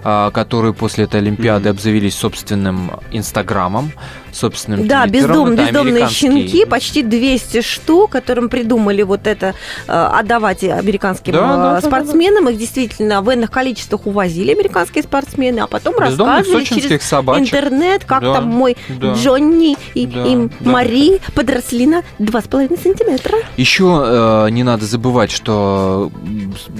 а, 0.05 0.31
которые 0.31 0.73
после 0.73 1.03
этой 1.03 1.19
Олимпиады 1.19 1.67
обзавелись 1.69 2.15
собственным 2.15 2.91
Инстаграмом, 3.11 3.91
собственным 4.35 4.87
Да, 4.87 5.07
бездом, 5.07 5.53
Это 5.53 5.63
бездомные 5.65 6.09
щенки, 6.09 6.65
почти 6.65 7.01
200 7.03 7.61
штук, 7.61 8.11
которым 8.11 8.49
придумали 8.49 9.01
вот 9.01 9.27
это 9.27 9.55
э, 9.87 9.91
отдавать 9.91 10.63
американским 10.63 11.33
Да, 11.33 11.39
э, 11.39 11.41
да, 11.41 11.57
да, 11.57 11.81
да, 11.81 11.87
спортсменам. 11.87 12.49
Их 12.49 12.57
действительно 12.57 13.21
в 13.21 13.33
энных 13.33 13.51
количествах 13.51 14.05
увозили 14.05 14.51
американские 14.51 15.03
спортсмены, 15.03 15.59
а 15.61 15.67
потом 15.67 15.93
Бездомных 15.95 16.37
рассказывали 16.37 16.63
сочинских 16.63 16.89
через 16.89 17.03
собачек. 17.03 17.47
интернет, 17.47 18.05
как 18.05 18.21
Да, 18.21 18.33
там 18.35 18.47
мой 18.47 18.77
да. 18.89 19.13
Джонни 19.13 19.77
и, 19.93 20.05
Да, 20.05 20.23
и 20.25 20.35
да. 20.59 20.69
Мари 20.69 21.21
подросли 21.33 21.87
на 21.87 22.03
2,5 22.19 22.81
сантиметра. 22.81 23.37
Еще 23.57 24.03
э, 24.05 24.49
не 24.51 24.63
надо 24.63 24.85
забывать, 24.85 25.31
что 25.31 26.11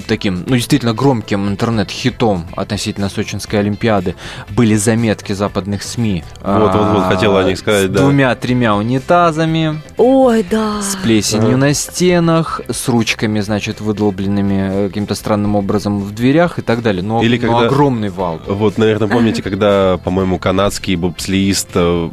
таким, 0.06 0.44
ну, 0.46 0.56
действительно 0.56 0.92
громким 0.92 1.48
интернет-хитом 1.48 2.46
относительно 2.56 3.08
Сочинской 3.08 3.60
Олимпиады 3.60 4.14
были 4.50 4.74
заметки 4.76 5.32
западных 5.32 5.82
СМИ. 5.82 6.24
Вот, 6.42 6.74
вот, 6.74 6.86
вот, 6.92 7.04
хотел 7.04 7.36
о 7.36 7.45
них 7.48 7.58
сказать, 7.58 7.86
с 7.86 7.92
да. 7.92 8.00
двумя-тремя 8.00 8.76
унитазами, 8.76 9.80
Ой, 9.96 10.44
да. 10.48 10.82
с 10.82 10.96
плесенью 10.96 11.56
на 11.58 11.74
стенах, 11.74 12.60
с 12.68 12.88
ручками, 12.88 13.40
значит, 13.40 13.80
выдолбленными 13.80 14.68
э, 14.70 14.88
каким-то 14.88 15.14
странным 15.14 15.56
образом 15.56 16.00
в 16.00 16.14
дверях 16.14 16.58
и 16.58 16.62
так 16.62 16.82
далее. 16.82 17.02
Но, 17.02 17.22
Или 17.22 17.38
но 17.38 17.52
когда- 17.52 17.66
огромный 17.66 18.10
вал. 18.10 18.40
Вот, 18.46 18.78
наверное, 18.78 19.08
помните, 19.08 19.42
когда, 19.42 19.98
по-моему, 20.02 20.38
канадский 20.38 20.96
бобслеист 20.96 21.70
э, 21.74 22.10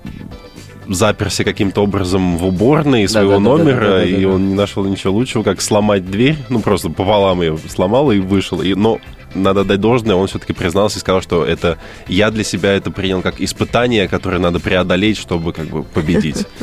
заперся 0.88 1.44
каким-то 1.44 1.82
образом 1.82 2.38
в 2.38 2.46
уборной 2.46 3.08
своего 3.08 3.40
номера, 3.40 4.04
и 4.04 4.26
он 4.26 4.50
не 4.50 4.54
нашел 4.54 4.84
ничего 4.86 5.14
лучшего, 5.14 5.44
как 5.44 5.62
сломать 5.62 6.10
дверь, 6.10 6.38
ну, 6.50 6.60
просто 6.60 6.90
пополам 6.90 7.42
ее 7.42 7.58
сломал 7.70 8.12
и 8.12 8.20
вышел. 8.20 8.62
И, 8.62 8.74
но 8.74 9.00
надо 9.36 9.64
дать 9.64 9.80
должное, 9.80 10.16
он 10.16 10.28
все-таки 10.28 10.54
признался 10.54 10.98
и 10.98 11.02
сказал, 11.02 11.22
что 11.22 11.46
это 11.46 11.78
я 12.08 12.32
для 12.32 12.44
себя 12.44 12.74
это 12.74 12.92
принял 12.92 13.22
как 13.22 13.42
испытание, 13.42 14.08
которое 14.08 14.40
надо 14.40 14.60
преодолеть, 14.60 15.18
чтобы 15.18 15.54
как 15.54 15.68
бы 15.68 15.84
победить. 15.84 16.46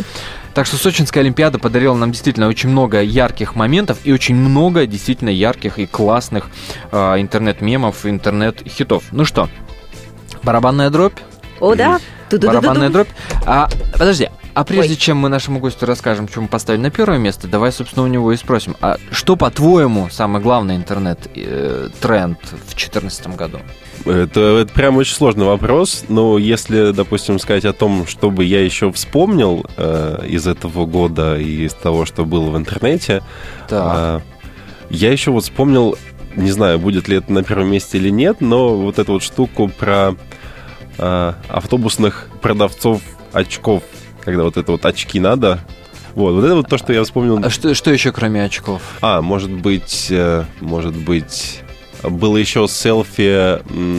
Так 0.53 0.67
что 0.67 0.77
Сочинская 0.77 1.23
Олимпиада 1.23 1.61
подарила 1.61 1.95
нам 1.95 2.11
действительно 2.11 2.49
очень 2.49 2.71
много 2.71 3.01
ярких 3.01 3.55
моментов 3.55 3.99
и 4.03 4.13
очень 4.13 4.35
много 4.35 4.85
действительно 4.85 5.29
ярких 5.29 5.79
и 5.79 5.87
классных 5.87 6.49
э, 6.91 7.21
интернет-мемов, 7.21 8.05
интернет-хитов. 8.05 9.05
Ну 9.13 9.25
что, 9.25 9.49
барабанная 10.43 10.91
дробь? 10.91 11.17
О, 11.61 11.77
да. 11.77 12.01
Барабанная 12.33 12.91
дробь. 12.91 13.09
А, 13.47 13.69
подожди, 13.93 14.29
а 14.61 14.65
прежде 14.65 14.93
Ой. 14.93 14.97
чем 14.99 15.17
мы 15.17 15.31
нашему 15.31 15.59
гостю 15.59 15.87
расскажем, 15.87 16.29
что 16.29 16.43
мы 16.43 16.49
поставили 16.49 16.83
на 16.83 16.91
первое 16.91 17.17
место, 17.17 17.49
давай, 17.49 17.73
собственно, 17.73 18.05
у 18.05 18.09
него 18.09 18.31
и 18.31 18.37
спросим. 18.37 18.77
А 18.83 18.99
что, 19.11 19.35
по-твоему, 19.35 20.11
самый 20.11 20.43
главный 20.43 20.77
интернет-тренд 20.77 22.39
в 22.43 22.67
2014 22.67 23.29
году? 23.29 23.61
Это, 24.05 24.41
это 24.59 24.71
прям 24.75 24.99
очень 24.99 25.15
сложный 25.15 25.47
вопрос, 25.47 26.05
но 26.11 26.37
если, 26.37 26.93
допустим, 26.93 27.39
сказать 27.39 27.65
о 27.65 27.73
том, 27.73 28.07
что 28.07 28.31
бы 28.31 28.45
я 28.45 28.63
еще 28.63 28.93
вспомнил 28.93 29.65
э, 29.79 30.27
из 30.29 30.47
этого 30.47 30.85
года 30.85 31.39
и 31.39 31.65
из 31.65 31.73
того, 31.73 32.05
что 32.05 32.27
было 32.27 32.51
в 32.51 32.57
интернете, 32.59 33.23
э, 33.71 34.21
я 34.91 35.11
еще 35.11 35.31
вот 35.31 35.45
вспомнил, 35.45 35.97
не 36.37 36.51
знаю, 36.51 36.79
будет 36.79 37.09
ли 37.09 37.17
это 37.17 37.33
на 37.33 37.43
первом 37.43 37.71
месте 37.71 37.97
или 37.97 38.11
нет, 38.11 38.43
но 38.43 38.77
вот 38.77 38.99
эту 38.99 39.13
вот 39.13 39.23
штуку 39.23 39.69
про 39.69 40.17
э, 40.99 41.33
автобусных 41.49 42.29
продавцов 42.43 43.01
очков, 43.33 43.83
когда 44.31 44.45
вот 44.45 44.57
это 44.57 44.73
вот 44.73 44.85
очки 44.85 45.21
надо. 45.21 45.61
Вот, 46.15 46.33
вот 46.35 46.45
это 46.45 46.57
вот 46.57 46.69
то, 46.69 46.77
что 46.79 46.93
я 46.93 47.05
вспомнил. 47.05 47.39
А 47.43 47.51
что, 47.51 47.75
что 47.75 47.93
еще, 47.93 48.11
кроме 48.13 48.45
очков? 48.45 48.83
А, 49.01 49.23
может 49.23 49.51
быть, 49.51 50.09
э, 50.11 50.45
может 50.61 50.97
быть, 50.97 51.63
было 52.03 52.37
еще 52.37 52.67
селфи 52.67 53.59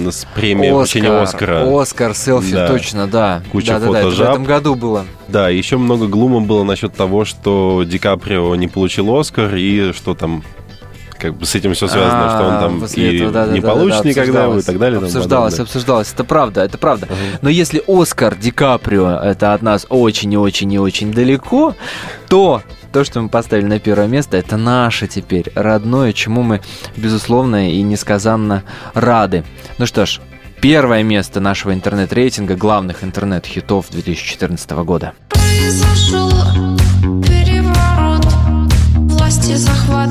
с 0.09 0.27
премией 0.35 0.73
вручения 0.73 1.21
Оскара. 1.21 1.81
Оскар, 1.81 2.15
селфи, 2.15 2.53
Да. 2.53 2.67
точно, 2.67 3.07
да. 3.07 3.43
Куча 3.51 3.73
да, 3.73 3.79
да, 3.79 3.91
да, 3.91 3.99
это 3.99 4.09
в 4.09 4.19
этом 4.19 4.43
году 4.43 4.75
было. 4.75 5.05
Да, 5.27 5.49
еще 5.49 5.77
много 5.77 6.07
глума 6.07 6.41
было 6.41 6.63
насчет 6.63 6.93
того, 6.93 7.25
что 7.25 7.83
Ди 7.85 7.97
Каприо 7.99 8.55
не 8.55 8.67
получил 8.67 9.15
Оскар, 9.15 9.55
и 9.55 9.93
что 9.93 10.13
там 10.15 10.43
как 11.21 11.35
бы 11.35 11.45
с 11.45 11.53
этим 11.53 11.73
все 11.73 11.87
связано, 11.87 12.29
что 12.29 12.47
он 12.47 12.53
А, 12.53 12.59
там 12.61 12.83
и 12.83 13.15
этого, 13.15 13.31
да, 13.31 13.45
да, 13.45 13.53
не 13.53 13.59
да, 13.61 13.69
получит 13.69 14.03
да, 14.03 14.09
никогда 14.09 14.57
и 14.57 14.61
так 14.61 14.79
далее. 14.79 14.99
Обсуждалось, 14.99 15.59
обсуждалось. 15.59 16.11
Это 16.11 16.23
правда, 16.23 16.63
это 16.63 16.77
правда. 16.79 17.07
Но 17.41 17.49
если 17.49 17.83
Оскар 17.87 18.35
Ди 18.35 18.49
Каприо 18.51 19.19
это 19.19 19.53
от 19.53 19.61
нас 19.61 19.85
очень 19.89 20.33
и 20.33 20.37
очень 20.37 20.73
и 20.73 20.79
очень 20.79 21.13
далеко, 21.13 21.75
то 22.27 22.63
то, 22.91 23.03
что 23.03 23.21
мы 23.21 23.29
поставили 23.29 23.65
на 23.65 23.79
первое 23.79 24.07
место, 24.07 24.35
это 24.35 24.57
наше 24.57 25.07
теперь 25.07 25.51
родное, 25.55 26.11
чему 26.11 26.41
мы, 26.41 26.61
безусловно, 26.97 27.69
и 27.69 27.81
несказанно 27.83 28.63
рады. 28.93 29.45
Ну 29.77 29.85
что 29.85 30.05
ж, 30.05 30.19
первое 30.59 31.03
место 31.03 31.39
нашего 31.39 31.73
интернет-рейтинга 31.73 32.55
главных 32.55 33.03
интернет-хитов 33.03 33.89
2014 33.91 34.71
года. 34.71 35.13
Произошел 35.29 36.31
переворот, 37.21 38.25
власти 38.95 39.53
захват 39.55 40.09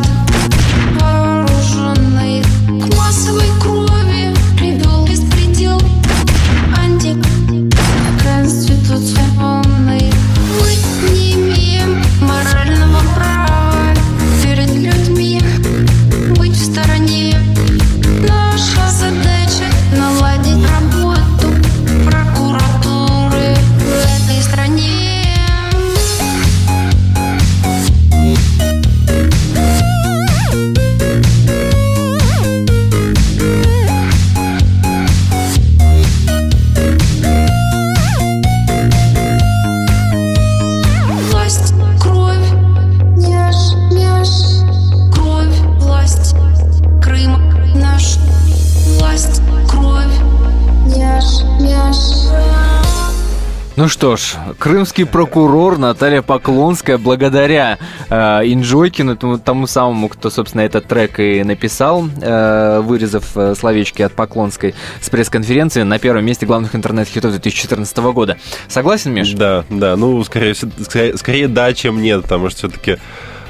что 54.00 54.16
ж, 54.16 54.36
крымский 54.58 55.04
прокурор 55.04 55.76
Наталья 55.76 56.22
Поклонская, 56.22 56.96
благодаря 56.96 57.78
э, 58.08 58.14
Инджойкину, 58.46 59.14
тому, 59.14 59.36
тому 59.36 59.66
самому, 59.66 60.08
кто, 60.08 60.30
собственно, 60.30 60.62
этот 60.62 60.86
трек 60.86 61.20
и 61.20 61.44
написал, 61.44 62.08
э, 62.22 62.80
вырезав 62.80 63.36
э, 63.36 63.54
словечки 63.54 64.00
от 64.00 64.14
Поклонской 64.14 64.74
с 65.02 65.10
пресс-конференции 65.10 65.82
на 65.82 65.98
первом 65.98 66.24
месте 66.24 66.46
главных 66.46 66.74
интернет-хитов 66.74 67.32
2014 67.32 67.98
года. 67.98 68.38
Согласен, 68.68 69.12
Миш? 69.12 69.32
Да, 69.34 69.66
да. 69.68 69.96
Ну, 69.96 70.24
скорее, 70.24 70.54
скорее, 70.54 71.18
скорее 71.18 71.48
да, 71.48 71.74
чем 71.74 72.00
нет, 72.00 72.22
потому 72.22 72.48
что 72.48 72.70
все-таки 72.70 72.96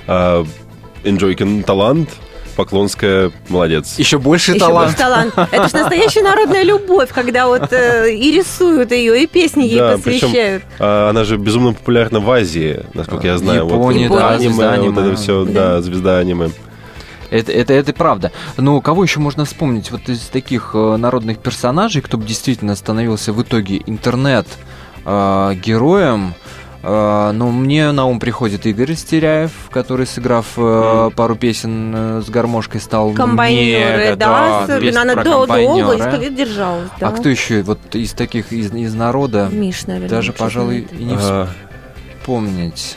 э, 0.09 0.45
Инджойкин 1.05 1.63
талант, 1.63 2.09
Поклонская 2.57 3.33
молодец. 3.49 3.99
Еще 3.99 4.19
больше 4.19 4.53
Еще 4.53 4.61
талант. 4.61 4.87
больше 4.89 4.99
талант. 4.99 5.35
Это 5.53 5.69
же 5.69 5.77
настоящая 5.77 6.23
народная 6.23 6.63
любовь, 6.63 7.11
когда 7.13 7.47
вот 7.47 7.73
э, 7.73 8.13
и 8.15 8.31
рисуют 8.33 8.93
ее, 8.93 9.23
и 9.23 9.27
песни 9.27 9.65
ей 9.65 9.79
Да, 9.79 9.97
посвящают. 9.97 10.63
причем 10.65 10.77
а, 10.79 11.11
она 11.11 11.25
же 11.25 11.37
безумно 11.37 11.73
популярна 11.73 12.21
в 12.21 12.31
Азии, 12.31 12.85
насколько 12.95 13.27
я 13.27 13.39
знаю. 13.39 13.65
Японии, 13.67 14.09
вот, 14.09 14.19
да, 14.19 14.31
аниме, 14.31 14.49
звезда 14.53 14.71
вот 14.71 14.79
аниме. 14.79 15.03
это 15.03 15.17
все, 15.17 15.45
да, 15.45 15.81
звезда 15.83 16.19
аниме. 16.19 16.51
Это, 17.31 17.53
это, 17.53 17.73
это 17.73 17.93
правда. 17.93 18.33
Но 18.57 18.81
кого 18.81 19.05
еще 19.05 19.21
можно 19.21 19.45
вспомнить 19.45 19.91
вот 19.93 20.09
из 20.09 20.21
таких 20.23 20.73
э, 20.75 20.97
народных 20.97 21.39
персонажей, 21.39 22.03
кто 22.03 22.19
бы 22.19 22.27
действительно 22.27 22.75
становился 22.75 23.33
в 23.33 23.41
итоге 23.41 23.81
интернет 23.87 24.47
э, 25.05 25.55
героем? 25.55 26.35
Э, 26.39 26.39
ну, 26.83 27.51
мне 27.51 27.93
на 27.93 28.07
ум 28.07 28.18
приходит 28.20 28.64
Игорь 28.66 28.95
Стеряев, 28.95 29.51
который, 29.70 30.07
сыграв 30.07 30.47
э, 30.57 31.11
пару 31.14 31.35
песен 31.37 31.93
э, 31.95 32.22
с 32.24 32.31
гармошкой, 32.31 32.81
стал 32.81 33.12
Комбайнеры, 33.12 34.05
мега, 34.05 34.16
да, 34.16 34.61
песня 34.66 34.74
особенно 34.76 35.03
она 35.03 35.12
про 35.14 35.24
до- 35.24 35.47
долго, 35.47 36.28
держалась. 36.31 36.89
Да. 36.99 37.09
А 37.09 37.12
кто 37.12 37.28
еще 37.28 37.62
вот 37.62 37.78
из 37.95 38.12
таких, 38.12 38.53
из, 38.53 38.72
из 38.72 38.95
народа? 38.95 39.49
Миш, 39.53 39.87
наверное, 39.87 40.09
Даже, 40.09 40.33
пожалуй, 40.33 40.89
и 40.91 41.05
не 41.05 41.16
А, 41.18 41.49
вспомнить. 42.20 42.97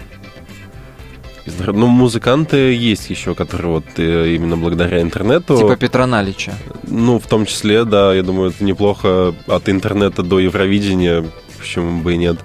народ- 1.59 1.75
Ну, 1.75 1.88
музыканты 1.88 2.73
есть 2.73 3.09
еще, 3.09 3.36
которые 3.36 3.67
вот 3.73 3.86
э, 3.97 4.34
именно 4.34 4.55
благодаря 4.55 5.01
интернету... 5.01 5.57
Типа 5.57 5.75
Петра 5.75 6.07
Налича. 6.07 6.53
Ну, 6.84 7.19
в 7.19 7.27
том 7.27 7.45
числе, 7.45 7.84
да, 7.84 8.13
я 8.13 8.23
думаю, 8.23 8.51
это 8.51 8.63
неплохо 8.63 9.34
от 9.47 9.67
интернета 9.67 10.23
до 10.23 10.39
Евровидения, 10.39 11.25
почему 11.59 12.01
бы 12.01 12.13
и 12.13 12.17
нет. 12.17 12.38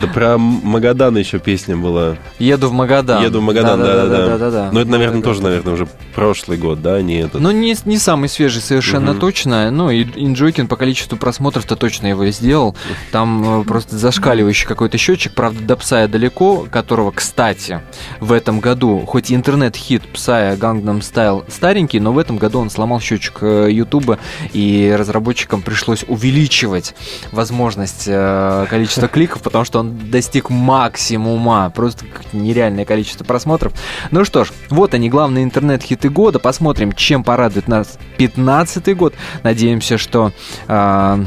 Да 0.00 0.06
про 0.06 0.38
Магадан 0.38 1.16
еще 1.16 1.38
песня 1.38 1.76
была. 1.76 2.16
Еду 2.38 2.68
в 2.68 2.72
Магадан. 2.72 3.22
Еду 3.22 3.40
в 3.40 3.42
Магадан, 3.42 3.80
да, 3.80 4.06
да, 4.06 4.38
да. 4.38 4.50
да. 4.50 4.70
Но 4.72 4.80
это, 4.80 4.90
наверное, 4.90 5.22
тоже, 5.22 5.42
наверное, 5.42 5.74
уже 5.74 5.88
прошлый 6.14 6.58
год, 6.58 6.82
да, 6.82 7.00
не 7.02 7.20
этот. 7.20 7.40
Ну, 7.40 7.50
не, 7.50 7.76
не 7.84 7.98
самый 7.98 8.28
свежий 8.28 8.60
совершенно 8.62 9.12
Мгм. 9.12 9.20
точно. 9.20 9.70
Ну, 9.70 9.90
и 9.90 10.04
Инджойкин 10.04 10.68
по 10.68 10.76
количеству 10.76 11.16
просмотров-то 11.16 11.76
точно 11.76 12.08
его 12.08 12.24
и 12.24 12.32
сделал. 12.32 12.76
Там 13.12 13.60
э, 13.60 13.64
просто 13.64 13.96
зашкаливающий 13.96 14.66
какой-то 14.66 14.98
счетчик. 14.98 15.32
Правда, 15.34 15.60
до 15.62 15.76
Псая 15.76 16.08
далеко, 16.08 16.66
которого, 16.70 17.10
кстати, 17.10 17.80
в 18.20 18.32
этом 18.32 18.60
году, 18.60 19.04
хоть 19.06 19.32
интернет-хит 19.32 20.02
Псая 20.12 20.56
Gangnam 20.56 21.00
Style 21.00 21.44
старенький, 21.50 22.00
но 22.00 22.12
в 22.12 22.18
этом 22.18 22.36
году 22.38 22.60
он 22.60 22.70
сломал 22.70 23.00
счетчик 23.00 23.38
э, 23.40 23.68
Ютуба, 23.70 24.18
и 24.52 24.94
разработчикам 24.98 25.62
пришлось 25.62 26.04
увеличивать 26.08 26.94
возможность 27.32 28.04
э, 28.06 28.66
количества 28.68 29.08
кликов, 29.08 29.42
потому 29.42 29.64
что 29.64 29.80
он 29.80 29.93
достиг 29.94 30.50
максимума. 30.50 31.70
Просто 31.74 32.04
нереальное 32.32 32.84
количество 32.84 33.24
просмотров. 33.24 33.72
Ну 34.10 34.24
что 34.24 34.44
ж, 34.44 34.52
вот 34.70 34.94
они, 34.94 35.08
главные 35.08 35.44
интернет-хиты 35.44 36.08
года. 36.08 36.38
Посмотрим, 36.38 36.92
чем 36.92 37.24
порадует 37.24 37.68
нас 37.68 37.98
15 38.18 38.96
год. 38.96 39.14
Надеемся, 39.42 39.98
что... 39.98 40.32
а, 40.68 41.24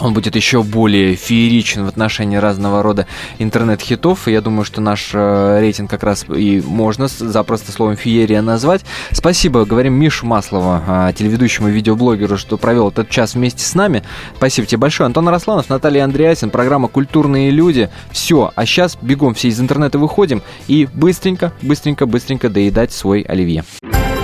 он 0.00 0.14
будет 0.14 0.36
еще 0.36 0.62
более 0.62 1.14
фееричен 1.14 1.84
в 1.84 1.88
отношении 1.88 2.36
разного 2.36 2.82
рода 2.82 3.06
интернет-хитов. 3.38 4.28
Я 4.28 4.40
думаю, 4.40 4.64
что 4.64 4.80
наш 4.80 5.10
э, 5.12 5.58
рейтинг 5.60 5.90
как 5.90 6.02
раз 6.02 6.24
и 6.28 6.62
можно 6.64 7.08
запросто 7.08 7.72
словом 7.72 7.96
феерия 7.96 8.42
назвать. 8.42 8.82
Спасибо, 9.10 9.64
говорим 9.64 9.94
Мишу 9.94 10.26
Маслову, 10.26 10.80
э, 10.86 11.12
телеведущему 11.16 11.68
и 11.68 11.72
видеоблогеру, 11.72 12.36
что 12.38 12.56
провел 12.56 12.88
этот 12.88 13.10
час 13.10 13.34
вместе 13.34 13.64
с 13.64 13.74
нами. 13.74 14.02
Спасибо 14.36 14.66
тебе 14.66 14.78
большое. 14.78 15.06
Антон 15.06 15.28
Росланов, 15.28 15.68
Наталья 15.68 16.04
Андреасин, 16.04 16.50
программа 16.50 16.88
«Культурные 16.88 17.50
люди». 17.50 17.90
Все, 18.10 18.52
а 18.54 18.66
сейчас 18.66 18.96
бегом 19.00 19.34
все 19.34 19.48
из 19.48 19.60
интернета 19.60 19.98
выходим 19.98 20.42
и 20.66 20.88
быстренько, 20.92 21.52
быстренько, 21.62 22.06
быстренько 22.06 22.48
доедать 22.48 22.92
свой 22.92 23.22
оливье. 23.22 23.64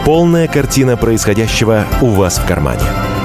Полная 0.04 0.48
картина 0.48 0.96
происходящего 0.96 1.84
у 2.00 2.06
вас 2.08 2.38
в 2.38 2.46
кармане. 2.46 2.82